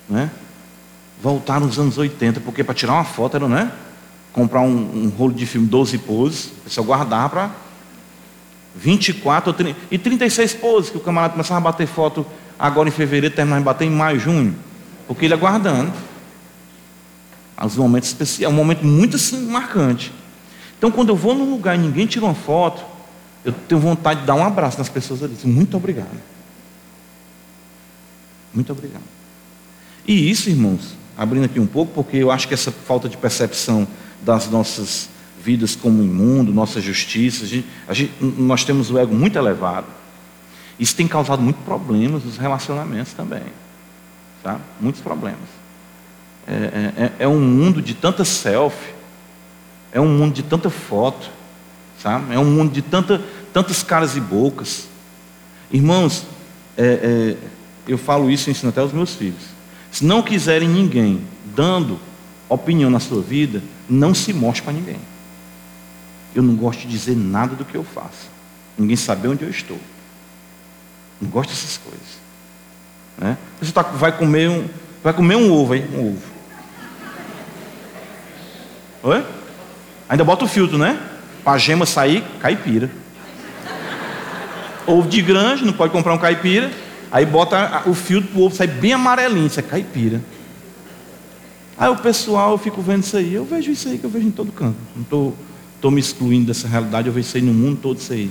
[0.10, 0.30] Né?
[1.22, 3.72] Voltar nos anos 80, porque para tirar uma foto era, né?
[4.34, 7.52] Comprar um, um rolo de filme 12 poses, só guardar para
[8.76, 12.26] 24 30, e 36 poses, que o camarada começava a bater foto
[12.60, 14.56] agora em fevereiro, terminava de bater em maio, junho,
[15.08, 15.94] porque ele ia guardando.
[17.64, 20.12] Os momentos especiais, um momento muito assim marcante.
[20.78, 22.84] Então, quando eu vou num lugar e ninguém tira uma foto,
[23.46, 25.38] eu tenho vontade de dar um abraço nas pessoas ali.
[25.46, 26.20] Muito obrigado.
[28.54, 29.04] Muito obrigado.
[30.06, 33.88] E isso, irmãos, abrindo aqui um pouco, porque eu acho que essa falta de percepção
[34.22, 35.10] das nossas
[35.42, 39.86] vidas como imundo, nossa justiça, a gente, a gente, nós temos o ego muito elevado.
[40.80, 43.44] Isso tem causado muitos problemas nos relacionamentos também.
[44.44, 44.60] Tá?
[44.82, 45.48] Muitos problemas.
[46.48, 48.94] É, é, é, é um mundo de tanta selfie,
[49.92, 51.30] é um mundo de tanta foto,
[52.02, 52.34] sabe?
[52.34, 53.22] é um mundo de tanta,
[53.54, 54.88] tantas caras e bocas.
[55.72, 56.26] Irmãos,
[56.78, 57.38] é, é,
[57.88, 59.55] eu falo isso e ensino até aos meus filhos.
[59.96, 61.22] Se não quiserem ninguém
[61.56, 61.98] dando
[62.50, 65.00] opinião na sua vida, não se mostre para ninguém.
[66.36, 68.30] Eu não gosto de dizer nada do que eu faço.
[68.78, 69.80] Ninguém sabe onde eu estou.
[71.22, 72.20] Não gosto dessas coisas.
[73.18, 73.38] Né?
[73.62, 74.68] Você tá, vai comer um,
[75.02, 76.24] vai comer um ovo aí, um ovo.
[79.04, 79.26] Oi?
[80.10, 81.00] Ainda bota o filtro, né?
[81.42, 82.92] Para a gema sair, caipira.
[84.86, 86.70] Ovo de grande, não pode comprar um caipira.
[87.16, 90.22] Aí bota o filtro para o ovo sair bem amarelinho, isso é caipira.
[91.78, 94.28] Aí o pessoal, eu fico vendo isso aí, eu vejo isso aí que eu vejo
[94.28, 94.76] em todo canto.
[94.94, 98.00] Não estou tô, tô me excluindo dessa realidade, eu vejo isso aí no mundo todo,
[98.00, 98.30] isso aí.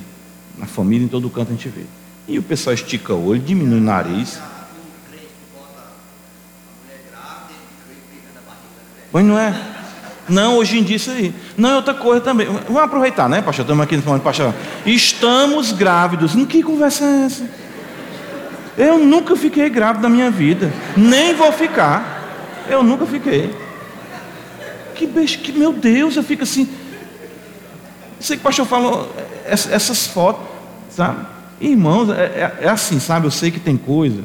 [0.58, 1.80] Na família, em todo canto a gente vê.
[2.28, 4.38] E o pessoal estica o olho, diminui o nariz.
[9.10, 9.58] Pois não é?
[10.28, 11.34] Não, hoje em dia isso aí.
[11.56, 12.46] Não é outra coisa também.
[12.46, 13.64] Vamos aproveitar, né, pastor?
[13.64, 14.54] Estamos aqui no momento, pastor.
[14.84, 16.34] Estamos grávidos.
[16.46, 17.63] Que conversa é essa?
[18.76, 20.72] Eu nunca fiquei grávido na minha vida.
[20.96, 22.64] Nem vou ficar.
[22.68, 23.54] Eu nunca fiquei.
[24.94, 26.68] Que beijo, que meu Deus, eu fico assim.
[28.20, 29.14] Sei que o pastor falou,
[29.46, 30.46] essas fotos,
[30.90, 31.26] sabe?
[31.60, 33.26] Irmãos, é, é, é, assim, sabe?
[33.26, 34.22] Eu sei que tem coisa.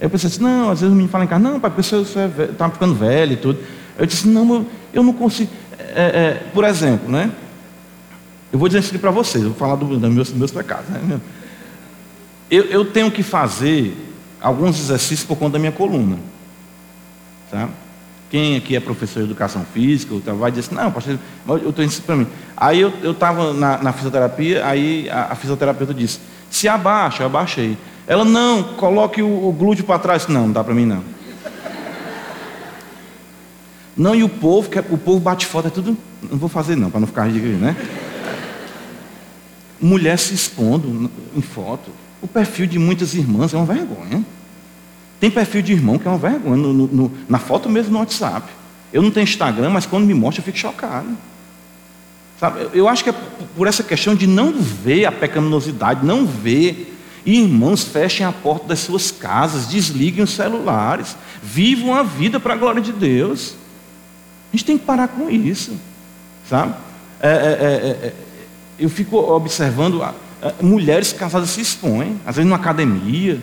[0.00, 2.68] Eu pensei assim, não, às vezes o menino fala em casa, não, pai, pessoa está
[2.68, 3.58] ficando velho e tudo.
[3.98, 5.50] Eu disse, não, eu, eu não consigo.
[5.94, 7.30] É, é, por exemplo, né?
[8.52, 10.88] Eu vou dizer isso aqui para vocês, eu vou falar dos do meus, meus pecados.
[10.88, 11.20] Né?
[12.52, 13.96] Eu, eu tenho que fazer
[14.38, 16.18] alguns exercícios por conta da minha coluna.
[17.50, 17.72] Sabe?
[18.30, 22.02] Quem aqui é professor de educação física, vai dizer assim, não, pastor, eu estou isso
[22.02, 22.26] para mim.
[22.54, 27.78] Aí eu estava na, na, fisioterapia, aí a, a, fisioterapeuta disse, se abaixa, eu abaixei.
[28.06, 30.26] Ela, não, coloque o, o glúteo para trás.
[30.28, 31.02] Não, não dá para mim não.
[33.96, 35.96] Não, e o povo, é, o povo bate foto, é tudo.
[36.22, 37.74] Não vou fazer não, para não ficar ridículo, né?
[39.80, 42.01] Mulher se expondo em foto.
[42.22, 44.24] O perfil de muitas irmãs é uma vergonha.
[45.18, 48.48] Tem perfil de irmão que é uma vergonha, no, no, na foto mesmo no WhatsApp.
[48.92, 51.08] Eu não tenho Instagram, mas quando me mostra eu fico chocado.
[52.38, 52.68] Sabe?
[52.72, 53.14] Eu acho que é
[53.56, 56.96] por essa questão de não ver a pecaminosidade, não ver.
[57.24, 62.56] irmãos, fechem a porta das suas casas, desliguem os celulares, vivam a vida para a
[62.56, 63.54] glória de Deus.
[64.52, 65.72] A gente tem que parar com isso,
[66.48, 66.74] sabe?
[67.20, 68.14] É, é, é, é, é
[68.78, 70.02] eu fico observando
[70.60, 73.40] mulheres casadas se expõem, às vezes numa academia,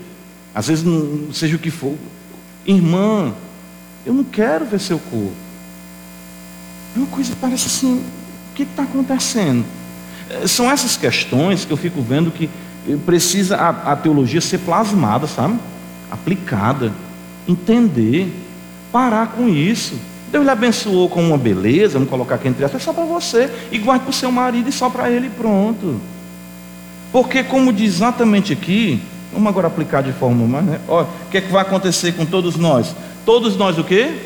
[0.53, 0.85] às vezes,
[1.33, 1.95] seja o que for.
[2.65, 3.33] Irmã,
[4.05, 5.33] eu não quero ver seu corpo.
[6.95, 8.03] É uma coisa que parece assim:
[8.51, 9.63] o que está acontecendo?
[10.29, 12.49] É, são essas questões que eu fico vendo que
[13.05, 15.57] precisa a, a teologia ser plasmada, sabe?
[16.11, 16.91] Aplicada,
[17.47, 18.33] entender,
[18.91, 19.95] parar com isso.
[20.31, 23.49] Deus lhe abençoou com uma beleza, vamos colocar aqui entre aspas, é só para você,
[23.71, 25.99] e guarde para o seu marido e só para ele pronto.
[27.11, 29.01] Porque, como diz exatamente aqui,
[29.31, 30.81] Vamos agora aplicar de forma mais, né?
[30.87, 32.95] Olha, o que é que vai acontecer com todos nós?
[33.25, 34.23] Todos nós o quê?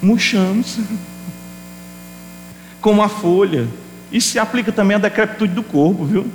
[0.00, 0.78] Murchamos.
[2.80, 3.68] Como a folha.
[4.10, 6.26] Isso se aplica também à decrepitude do corpo, viu?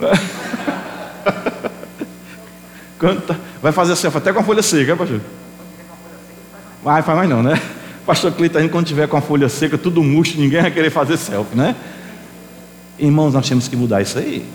[3.26, 5.20] Tá, vai fazer selfie até com a folha seca, pastor?
[6.82, 7.60] Vai, faz mais não, né?
[8.06, 11.56] Pastor Cleiton, quando tiver com a folha seca, tudo murcho, ninguém vai querer fazer selfie,
[11.56, 11.74] né?
[12.98, 14.46] Irmãos, nós temos que mudar isso aí.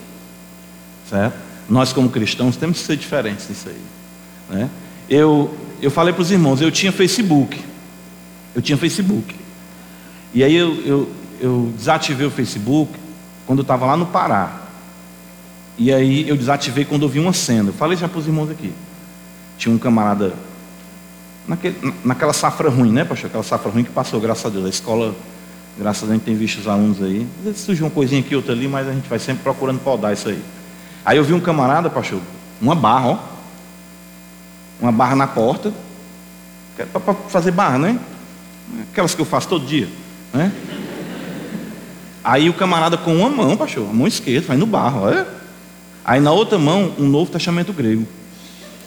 [1.09, 1.35] Certo?
[1.67, 4.57] Nós, como cristãos, temos que ser diferentes disso aí.
[4.57, 4.69] Né?
[5.09, 7.59] Eu, eu falei para os irmãos, eu tinha Facebook.
[8.55, 9.35] Eu tinha Facebook.
[10.33, 12.91] E aí eu, eu, eu desativei o Facebook
[13.45, 14.61] quando eu estava lá no Pará.
[15.77, 17.69] E aí eu desativei quando eu vi uma cena.
[17.69, 18.71] Eu falei já para os irmãos aqui.
[19.57, 20.33] Tinha um camarada
[21.47, 23.27] naquele, naquela safra ruim, né, pastor?
[23.27, 24.65] Aquela safra ruim que passou, graças a Deus.
[24.65, 25.15] A escola
[25.79, 27.25] Graças a Deus a gente tem visto os alunos aí.
[27.39, 30.11] Às vezes surge uma coisinha aqui, outra ali, mas a gente vai sempre procurando podar
[30.11, 30.43] isso aí.
[31.05, 32.19] Aí eu vi um camarada, pastor,
[32.61, 33.17] uma barra, ó.
[34.81, 35.71] Uma barra na porta.
[36.77, 37.97] É para fazer barra, né?
[38.91, 39.87] Aquelas que eu faço todo dia.
[40.33, 40.51] Né?
[42.21, 45.25] Aí o camarada com uma mão, pastor, a mão esquerda, vai no barro, olha.
[46.03, 48.05] Aí na outra mão, um novo testamento grego.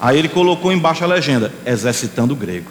[0.03, 2.69] Aí ele colocou embaixo a legenda, exercitando o grego.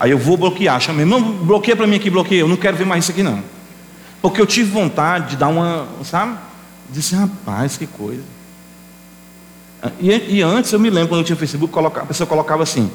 [0.00, 2.84] Aí eu vou bloquear, chamei, não, bloqueia para mim aqui, bloqueia, eu não quero ver
[2.84, 3.40] mais isso aqui não.
[4.20, 6.36] Porque eu tive vontade de dar uma, sabe?
[6.90, 8.24] Disse, rapaz, que coisa.
[10.00, 12.90] E, e, antes eu me lembro quando eu tinha Facebook, coloca, a pessoa colocava assim,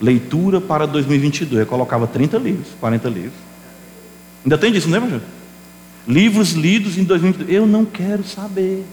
[0.00, 3.34] leitura para 2022, eu colocava 30 livros, 40 livros.
[4.44, 5.22] Ainda tem disso, não é, pastor?
[6.08, 7.56] Livros lidos em 2022.
[7.56, 8.84] Eu não quero saber.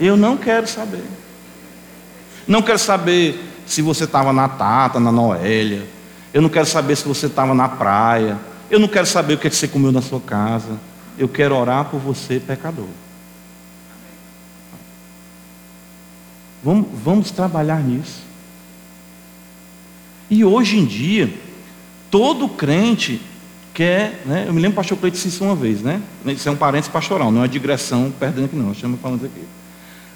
[0.00, 1.04] Eu não quero saber.
[2.46, 5.86] Não quero saber se você estava na Tata, na Noélia.
[6.32, 8.38] Eu não quero saber se você estava na praia.
[8.70, 10.78] Eu não quero saber o que, é que você comeu na sua casa.
[11.18, 12.86] Eu quero orar por você, pecador.
[16.62, 18.22] Vamos, vamos trabalhar nisso.
[20.30, 21.32] E hoje em dia,
[22.10, 23.20] todo crente
[23.72, 24.44] quer, né?
[24.46, 26.02] Eu me lembro do pastor Cleito disse isso uma vez, né?
[26.26, 29.44] Isso é um parênteses pastoral, não é digressão perdendo aqui não, chama falando aqui.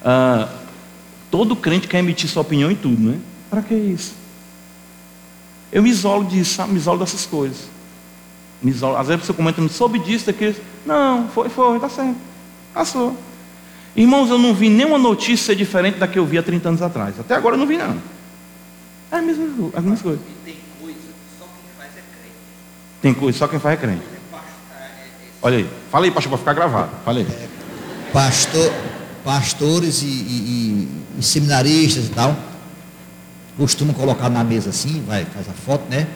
[0.05, 0.48] Ah,
[1.30, 3.18] todo crente quer emitir sua opinião em tudo, né?
[3.48, 4.14] Para que isso?
[5.72, 6.72] Eu me isolo disso, sabe?
[6.72, 7.68] Me isolo dessas coisas.
[8.62, 8.96] Me isolo.
[8.96, 10.55] Às vezes você comenta, não soube disso, daquilo.
[10.84, 12.16] Não, foi, foi, está certo.
[12.74, 13.16] Passou.
[13.94, 17.18] Irmãos, eu não vi nenhuma notícia diferente da que eu vi há 30 anos atrás.
[17.18, 17.96] Até agora eu não vi, não.
[19.11, 19.44] É a mesma,
[19.74, 20.20] a mesma coisa.
[20.44, 22.36] Tem coisa que só quem faz é crente.
[23.03, 24.03] Tem coisa, só quem faz é crente.
[25.42, 25.68] Olha aí.
[25.90, 26.90] Fala aí, pastor, para ficar gravado.
[27.05, 27.26] Fala aí.
[28.12, 28.72] Pastor,
[29.25, 32.37] pastores e, e- e- seminaristas e tal,
[33.57, 36.07] costumam colocar na mesa assim, vai, faz a foto, né?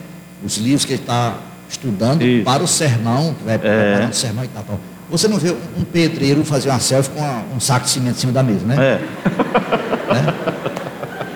[0.45, 1.39] Os livros que ele está
[1.69, 2.45] estudando Isso.
[2.45, 4.81] para o sermão, que vai preparando o sermão e tal, tal.
[5.11, 8.21] Você não vê um pedreiro fazer uma selfie com uma- um saco de cimento em
[8.21, 8.77] cima da mesa, né?
[8.77, 9.01] É.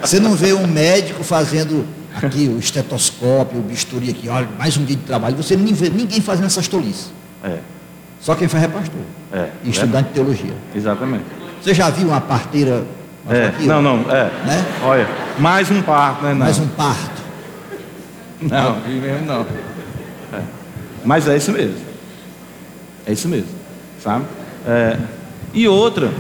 [0.07, 4.85] Você não vê um médico fazendo aqui o estetoscópio, o bisturi aqui, olha, mais um
[4.85, 5.37] dia de trabalho.
[5.37, 7.13] Você nem vê ninguém fazendo essas tolices.
[7.45, 7.59] É.
[8.21, 9.01] Só quem faz é pastor
[9.33, 9.49] É.
[9.65, 10.53] e estudante de teologia.
[10.75, 11.25] Exatamente.
[11.63, 12.85] Você já viu uma parteira
[13.29, 13.47] É.
[13.49, 14.25] aqui, Não, ó, não, é.
[14.47, 14.65] né?
[14.83, 15.09] Olha,
[15.39, 16.31] mais um parto, né?
[16.31, 16.39] Não.
[16.39, 17.21] mais um parto?
[18.41, 19.43] Não, vi mesmo não.
[20.33, 20.43] É.
[21.05, 21.77] Mas é isso mesmo.
[23.07, 23.49] É isso mesmo.
[24.03, 24.25] Sabe?
[24.67, 24.97] É,
[25.53, 26.11] E outra,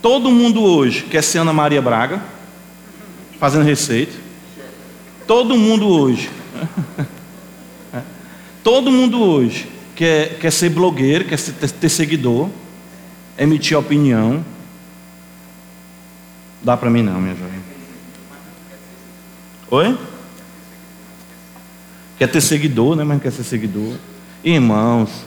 [0.00, 2.20] todo mundo hoje quer ser Ana Maria Braga,
[3.38, 4.12] fazendo receita.
[5.26, 6.30] Todo mundo hoje.
[7.94, 8.00] É.
[8.64, 12.48] Todo mundo hoje quer, quer ser blogueiro, quer ser- ter, ter seguidor,
[13.42, 14.44] emitir opinião.
[16.62, 17.60] Dá pra mim não, minha jovem.
[19.70, 19.98] Oi?
[22.18, 23.04] Quer ter seguidor, né?
[23.04, 23.96] Mas não quer ser seguidor.
[24.44, 25.24] Irmãos,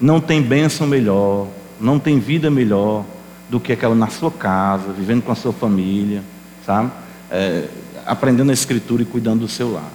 [0.00, 1.48] não tem bênção melhor,
[1.80, 3.04] não tem vida melhor
[3.48, 6.22] do que aquela na sua casa, vivendo com a sua família,
[6.64, 6.90] sabe?
[7.30, 7.68] É,
[8.06, 9.90] aprendendo a escritura e cuidando do seu lar.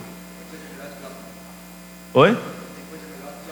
[2.13, 2.37] Oi?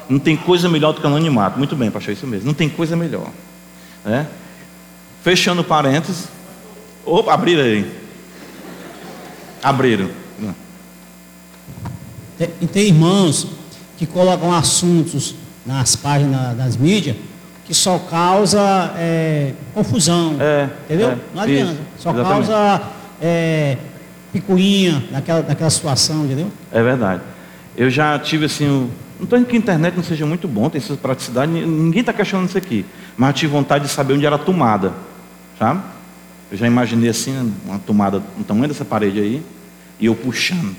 [0.09, 1.57] Não tem coisa melhor do que anonimato.
[1.57, 2.47] Muito bem, pastor, isso mesmo.
[2.47, 3.29] Não tem coisa melhor.
[4.05, 4.27] Né?
[5.23, 6.27] Fechando parênteses.
[7.05, 7.91] Opa, abriram aí.
[9.61, 10.09] Abriram.
[12.37, 13.47] Tem, e tem irmãos
[13.97, 15.35] que colocam assuntos
[15.65, 17.15] nas páginas das mídias
[17.65, 18.59] que só causa
[18.97, 20.35] é, confusão.
[20.39, 21.11] É, entendeu?
[21.11, 21.71] é, Não adianta.
[21.73, 22.47] isso, só exatamente.
[22.47, 22.81] causa
[23.21, 23.77] é,
[24.33, 26.51] picuinha naquela, naquela situação, entendeu?
[26.71, 27.21] É verdade.
[27.77, 28.89] Eu já tive assim, um-
[29.19, 31.99] não estou dizendo que a internet não seja muito bom, tem sua praticidade, ni- ninguém
[32.01, 32.85] está questionando isso aqui.
[33.17, 34.93] Mas tive vontade de saber onde era a tomada,
[35.59, 35.81] sabe?
[36.51, 39.45] Eu já imaginei assim, uma tomada no tamanho dessa parede aí,
[39.99, 40.75] e eu puxando.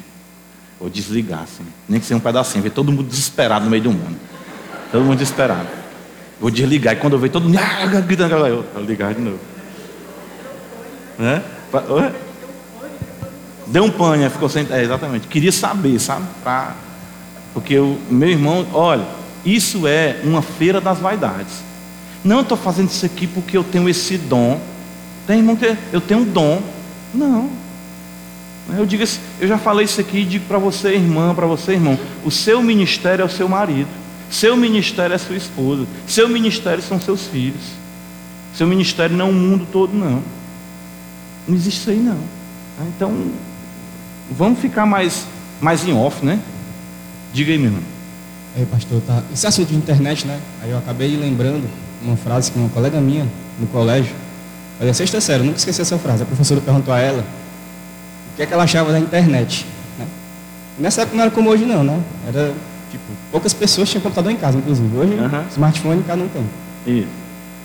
[0.78, 3.92] Vou desligar, assim, nem que seja um pedacinho, ver todo mundo desesperado no meio do
[3.92, 4.16] mundo.
[4.90, 5.68] Todo mundo desesperado.
[6.40, 9.38] Vou desligar, e quando eu ver todo mundo ah, gritando, eu vou ligar de novo.
[11.18, 11.42] Né?
[13.68, 14.66] Deu um pane, ficou sem.
[14.70, 15.28] É, exatamente.
[15.28, 16.26] Queria saber, sabe?
[16.42, 16.74] Pra...
[17.54, 19.06] Porque o meu irmão, olha,
[19.44, 21.71] isso é uma feira das vaidades.
[22.24, 24.60] Não estou fazendo isso aqui porque eu tenho esse dom.
[25.26, 26.62] Tem irmão que eu tenho um dom.
[27.14, 27.50] Não.
[28.76, 31.72] Eu digo assim, eu já falei isso aqui e digo para você, irmã, para você,
[31.72, 33.88] irmão, o seu ministério é o seu marido,
[34.30, 37.82] seu ministério é sua esposa, seu ministério são seus filhos.
[38.54, 40.22] Seu ministério não é o mundo todo, não.
[41.48, 42.18] Não existe isso aí não.
[42.94, 43.32] Então,
[44.30, 45.26] vamos ficar mais,
[45.60, 46.38] mais em off, né?
[47.32, 47.82] Diga aí, irmão.
[48.54, 49.22] Aí, pastor, tá.
[49.32, 50.38] Esse assunto de internet, né?
[50.62, 51.66] Aí eu acabei lembrando
[52.04, 53.26] uma frase que uma colega minha
[53.58, 54.14] no colégio,
[54.80, 56.22] olha, sexta série, nunca esqueci essa frase.
[56.22, 57.20] A professora perguntou a ela
[58.32, 59.66] o que é que ela achava da internet.
[59.98, 60.06] Né?
[60.78, 62.00] Nessa época não era como hoje, não, né?
[62.26, 62.52] Era
[62.90, 64.96] tipo, poucas pessoas tinham computador em casa, inclusive.
[64.96, 65.44] Hoje, Aham.
[65.50, 66.44] smartphone cada um tem.
[66.86, 67.08] Isso.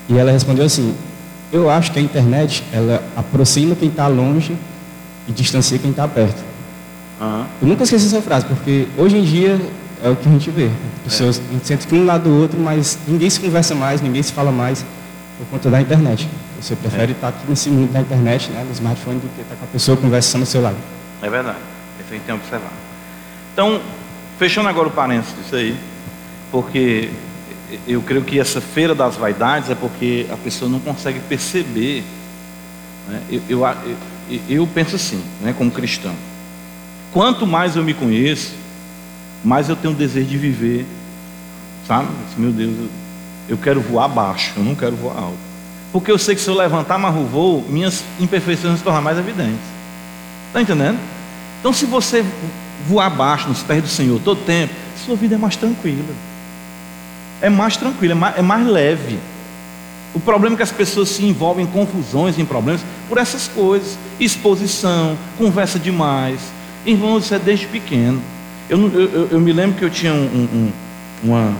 [0.09, 0.93] E ela respondeu assim:
[1.51, 4.55] Eu acho que a internet ela aproxima quem está longe
[5.27, 6.43] e distancia quem está perto.
[7.19, 7.45] Aham.
[7.61, 9.59] Eu nunca esqueci essa frase, porque hoje em dia
[10.03, 10.69] é o que a gente vê.
[11.03, 14.51] Pessoas, A gente um lado do outro, mas ninguém se conversa mais, ninguém se fala
[14.51, 14.85] mais
[15.37, 16.27] por conta da internet.
[16.59, 19.65] Você prefere estar aqui nesse mundo da internet, né, no smartphone, do que estar com
[19.65, 20.77] a pessoa conversando ao seu lado.
[21.21, 21.57] É verdade.
[21.99, 22.71] Isso a gente tem que observar.
[23.53, 23.81] Então,
[24.39, 25.77] fechando agora o parênteses disso aí,
[26.51, 27.09] porque
[27.87, 32.03] eu creio que essa feira das vaidades é porque a pessoa não consegue perceber.
[33.07, 33.21] né?
[33.29, 33.65] Eu, eu,
[34.29, 36.13] eu, eu penso assim, né, como cristão.
[37.11, 38.53] Quanto mais eu me conheço,
[39.47, 40.85] mais eu tenho o desejo de viver,
[41.87, 42.09] sabe?
[42.37, 42.73] Meu Deus,
[43.47, 45.37] eu quero voar baixo, eu não quero voar alto.
[45.93, 48.99] Porque eu sei que se eu levantar mais o voo, minhas imperfeições vão se tornar
[48.99, 49.61] mais evidentes.
[50.47, 50.99] Está entendendo?
[51.61, 52.25] Então, se você
[52.85, 54.73] voar baixo nos pés do Senhor todo tempo,
[55.05, 56.13] sua vida é mais tranquila.
[57.41, 59.17] É mais tranquila, é mais, é mais leve.
[60.13, 63.97] O problema é que as pessoas se envolvem em confusões, em problemas, por essas coisas.
[64.19, 66.41] Exposição, conversa demais.
[66.85, 68.21] Irmãos, isso é desde pequeno.
[68.69, 70.71] Eu, eu, eu me lembro que eu tinha um, um,
[71.23, 71.53] uma,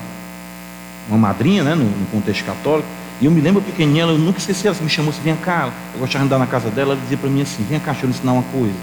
[1.07, 2.87] uma madrinha, né, no, no contexto católico,
[3.19, 5.99] e eu me lembro pequenininha, eu nunca esqueci, ela me chamou assim, vem cá, eu
[5.99, 8.09] gostava de andar na casa dela, ela dizia para mim assim, vem cá, deixa eu
[8.09, 8.75] ensinar uma coisa.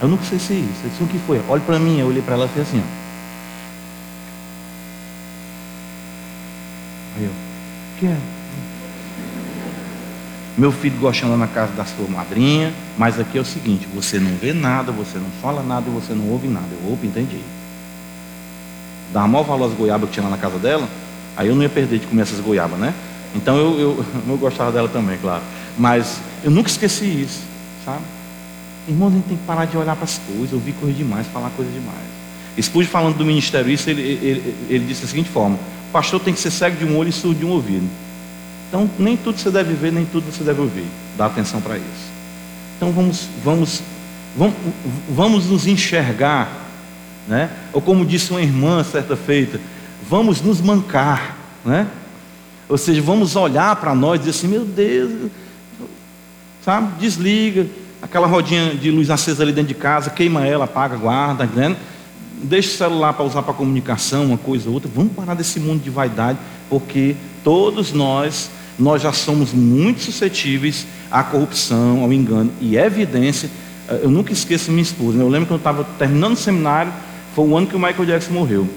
[0.00, 0.80] Eu nunca esqueci isso.
[0.84, 1.40] Eu disse, o que foi?
[1.48, 3.02] Olhe para mim, eu olhei para ela e fiz assim, ó.
[7.16, 8.16] Aí eu, o que é?
[10.58, 13.88] Meu filho gosta de andar na casa da sua madrinha, mas aqui é o seguinte,
[13.94, 16.66] você não vê nada, você não fala nada e você não ouve nada.
[16.70, 17.40] Eu, opa, entendi.
[19.12, 20.88] Dava maior valor às goiabas que tinha lá na casa dela,
[21.36, 22.94] aí eu não ia perder de comer essas goiabas, né?
[23.34, 25.42] Então eu, eu, eu gostava dela também, claro.
[25.76, 27.40] Mas eu nunca esqueci isso,
[27.84, 28.02] sabe?
[28.88, 31.50] Irmãos, a gente tem que parar de olhar para as coisas, ouvir coisa demais, falar
[31.50, 32.12] coisa demais.
[32.56, 36.34] Expus falando do ministério isso, ele, ele, ele disse da seguinte forma: o pastor tem
[36.34, 37.88] que ser cego de um olho e surdo de um ouvido.
[38.68, 40.86] Então, nem tudo você deve ver, nem tudo você deve ouvir.
[41.16, 42.12] Dá atenção para isso.
[42.76, 43.82] Então, vamos, vamos,
[44.36, 44.54] vamos,
[45.08, 46.61] vamos nos enxergar,
[47.28, 47.50] né?
[47.72, 49.60] Ou como disse uma irmã certa feita,
[50.08, 51.86] vamos nos mancar, né?
[52.68, 55.30] Ou seja, vamos olhar para nós e dizer assim: meu Deus,
[56.64, 56.98] sabe?
[56.98, 57.66] Desliga
[58.00, 61.76] aquela rodinha de luz acesa ali dentro de casa, queima ela, apaga, guarda, né?
[62.42, 64.90] deixa o celular para usar para comunicação, uma coisa ou outra.
[64.92, 67.14] Vamos parar desse mundo de vaidade, porque
[67.44, 72.50] todos nós, nós já somos muito suscetíveis à corrupção, ao engano.
[72.60, 73.48] E evidência,
[73.88, 75.18] eh, eu nunca esqueço minha esposa.
[75.18, 75.24] Né?
[75.24, 76.92] Eu lembro que eu estava terminando o seminário,
[77.34, 78.68] foi o ano que o Michael Jackson morreu.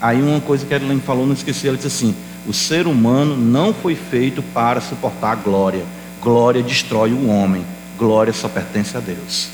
[0.00, 2.14] Aí uma coisa que a Ellen falou, não esqueci, ela disse assim:
[2.46, 5.84] o ser humano não foi feito para suportar a glória.
[6.20, 7.64] Glória destrói o homem.
[7.98, 9.48] Glória só pertence a Deus.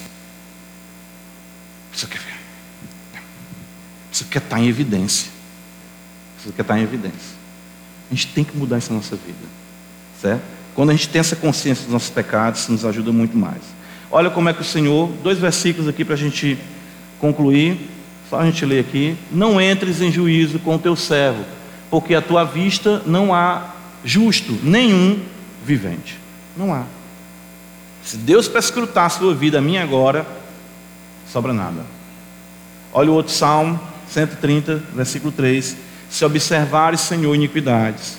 [1.93, 2.35] Isso quer ver?
[4.11, 5.31] Isso quer estar em evidência.
[6.39, 7.43] Isso quer estar em evidência.
[8.11, 9.39] A gente tem que mudar isso na nossa vida.
[10.21, 10.43] Certo?
[10.75, 13.63] Quando a gente tem essa consciência dos nossos pecados, isso nos ajuda muito mais.
[14.11, 16.59] Olha como é que o Senhor, dois versículos aqui para a gente
[17.19, 17.79] concluir.
[18.33, 19.15] Só a gente ler aqui.
[19.31, 21.45] Não entres em juízo com o teu servo
[21.91, 25.23] porque à tua vista não há justo nenhum
[25.63, 26.19] vivente.
[26.57, 26.85] Não há.
[28.03, 30.27] Se Deus para escrutar a sua vida, a minha agora,
[31.31, 31.85] sobra nada.
[32.95, 33.79] Olha o outro salmo,
[34.09, 35.77] 130, versículo 3.
[36.09, 38.17] Se observares, Senhor, iniquidades,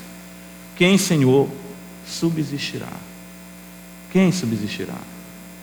[0.76, 1.50] quem, Senhor,
[2.08, 2.86] subsistirá?
[4.12, 4.94] Quem subsistirá?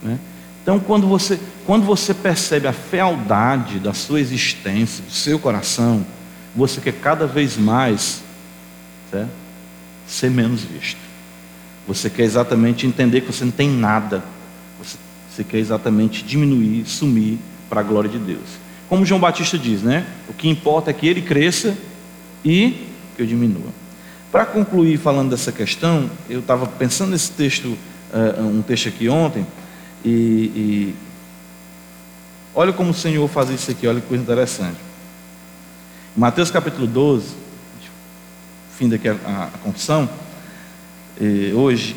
[0.03, 0.19] Né?
[0.63, 6.05] Então, quando você, quando você percebe a fealdade da sua existência, do seu coração,
[6.55, 8.23] você quer cada vez mais
[9.11, 9.31] certo?
[10.07, 10.99] ser menos visto.
[11.87, 14.23] Você quer exatamente entender que você não tem nada.
[14.79, 14.97] Você,
[15.31, 17.39] você quer exatamente diminuir, sumir
[17.69, 18.59] para a glória de Deus.
[18.89, 20.05] Como João Batista diz, né?
[20.29, 21.77] O que importa é que ele cresça
[22.45, 22.87] e
[23.17, 23.71] que eu diminua.
[24.33, 27.77] Para concluir falando dessa questão, eu estava pensando nesse texto,
[28.13, 29.47] uh, um texto aqui ontem,
[30.05, 30.95] e, e
[32.55, 34.79] olha como o Senhor faz isso aqui, olha que coisa interessante.
[36.17, 37.35] Mateus capítulo 12,
[38.77, 40.09] fim daqui a, a, a confissão,
[41.55, 41.97] hoje.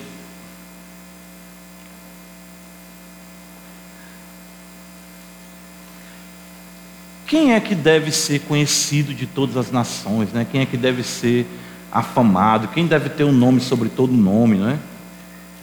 [7.26, 10.32] Quem é que deve ser conhecido de todas as nações?
[10.32, 10.46] Né?
[10.50, 11.48] Quem é que deve ser
[11.92, 12.68] afamado?
[12.68, 14.58] Quem deve ter um nome sobre todo nome?
[14.58, 14.78] Não é?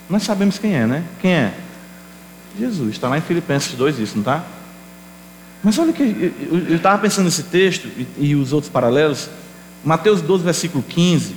[0.09, 1.05] Nós sabemos quem é, né?
[1.20, 1.55] Quem é?
[2.59, 2.92] Jesus.
[2.92, 4.44] Está lá em Filipenses 2 isso, não está?
[5.62, 9.28] Mas olha que eu estava pensando nesse texto e, e, os outros paralelos.
[9.84, 11.34] Mateus 12, versículo 15,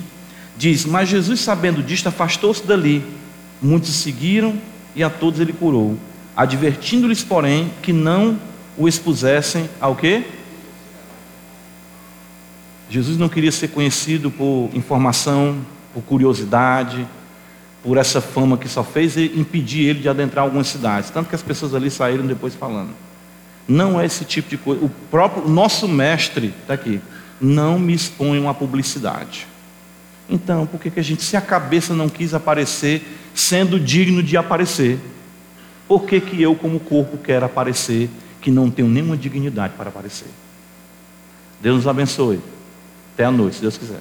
[0.56, 3.04] diz: Mas Jesus, sabendo disto, afastou-se dali.
[3.60, 4.58] Muitos seguiram
[4.94, 5.98] e a todos ele curou,
[6.36, 8.38] advertindo-lhes, porém, que não
[8.76, 10.24] o expusessem ao quê?
[12.88, 15.58] Jesus não queria ser conhecido por informação,
[15.92, 17.06] por curiosidade,
[17.84, 21.10] por essa fama que só fez impedir ele de adentrar algumas cidades.
[21.10, 22.88] Tanto que as pessoas ali saíram depois falando.
[23.68, 24.82] Não é esse tipo de coisa.
[24.82, 26.98] O próprio nosso mestre está aqui.
[27.38, 29.46] Não me exponham à publicidade.
[30.30, 33.02] Então, por que, que a gente, se a cabeça não quis aparecer,
[33.34, 34.98] sendo digno de aparecer,
[35.86, 38.08] por que, que eu, como corpo, quero aparecer,
[38.40, 40.28] que não tenho nenhuma dignidade para aparecer?
[41.60, 42.40] Deus nos abençoe.
[43.12, 44.00] Até a noite, se Deus quiser.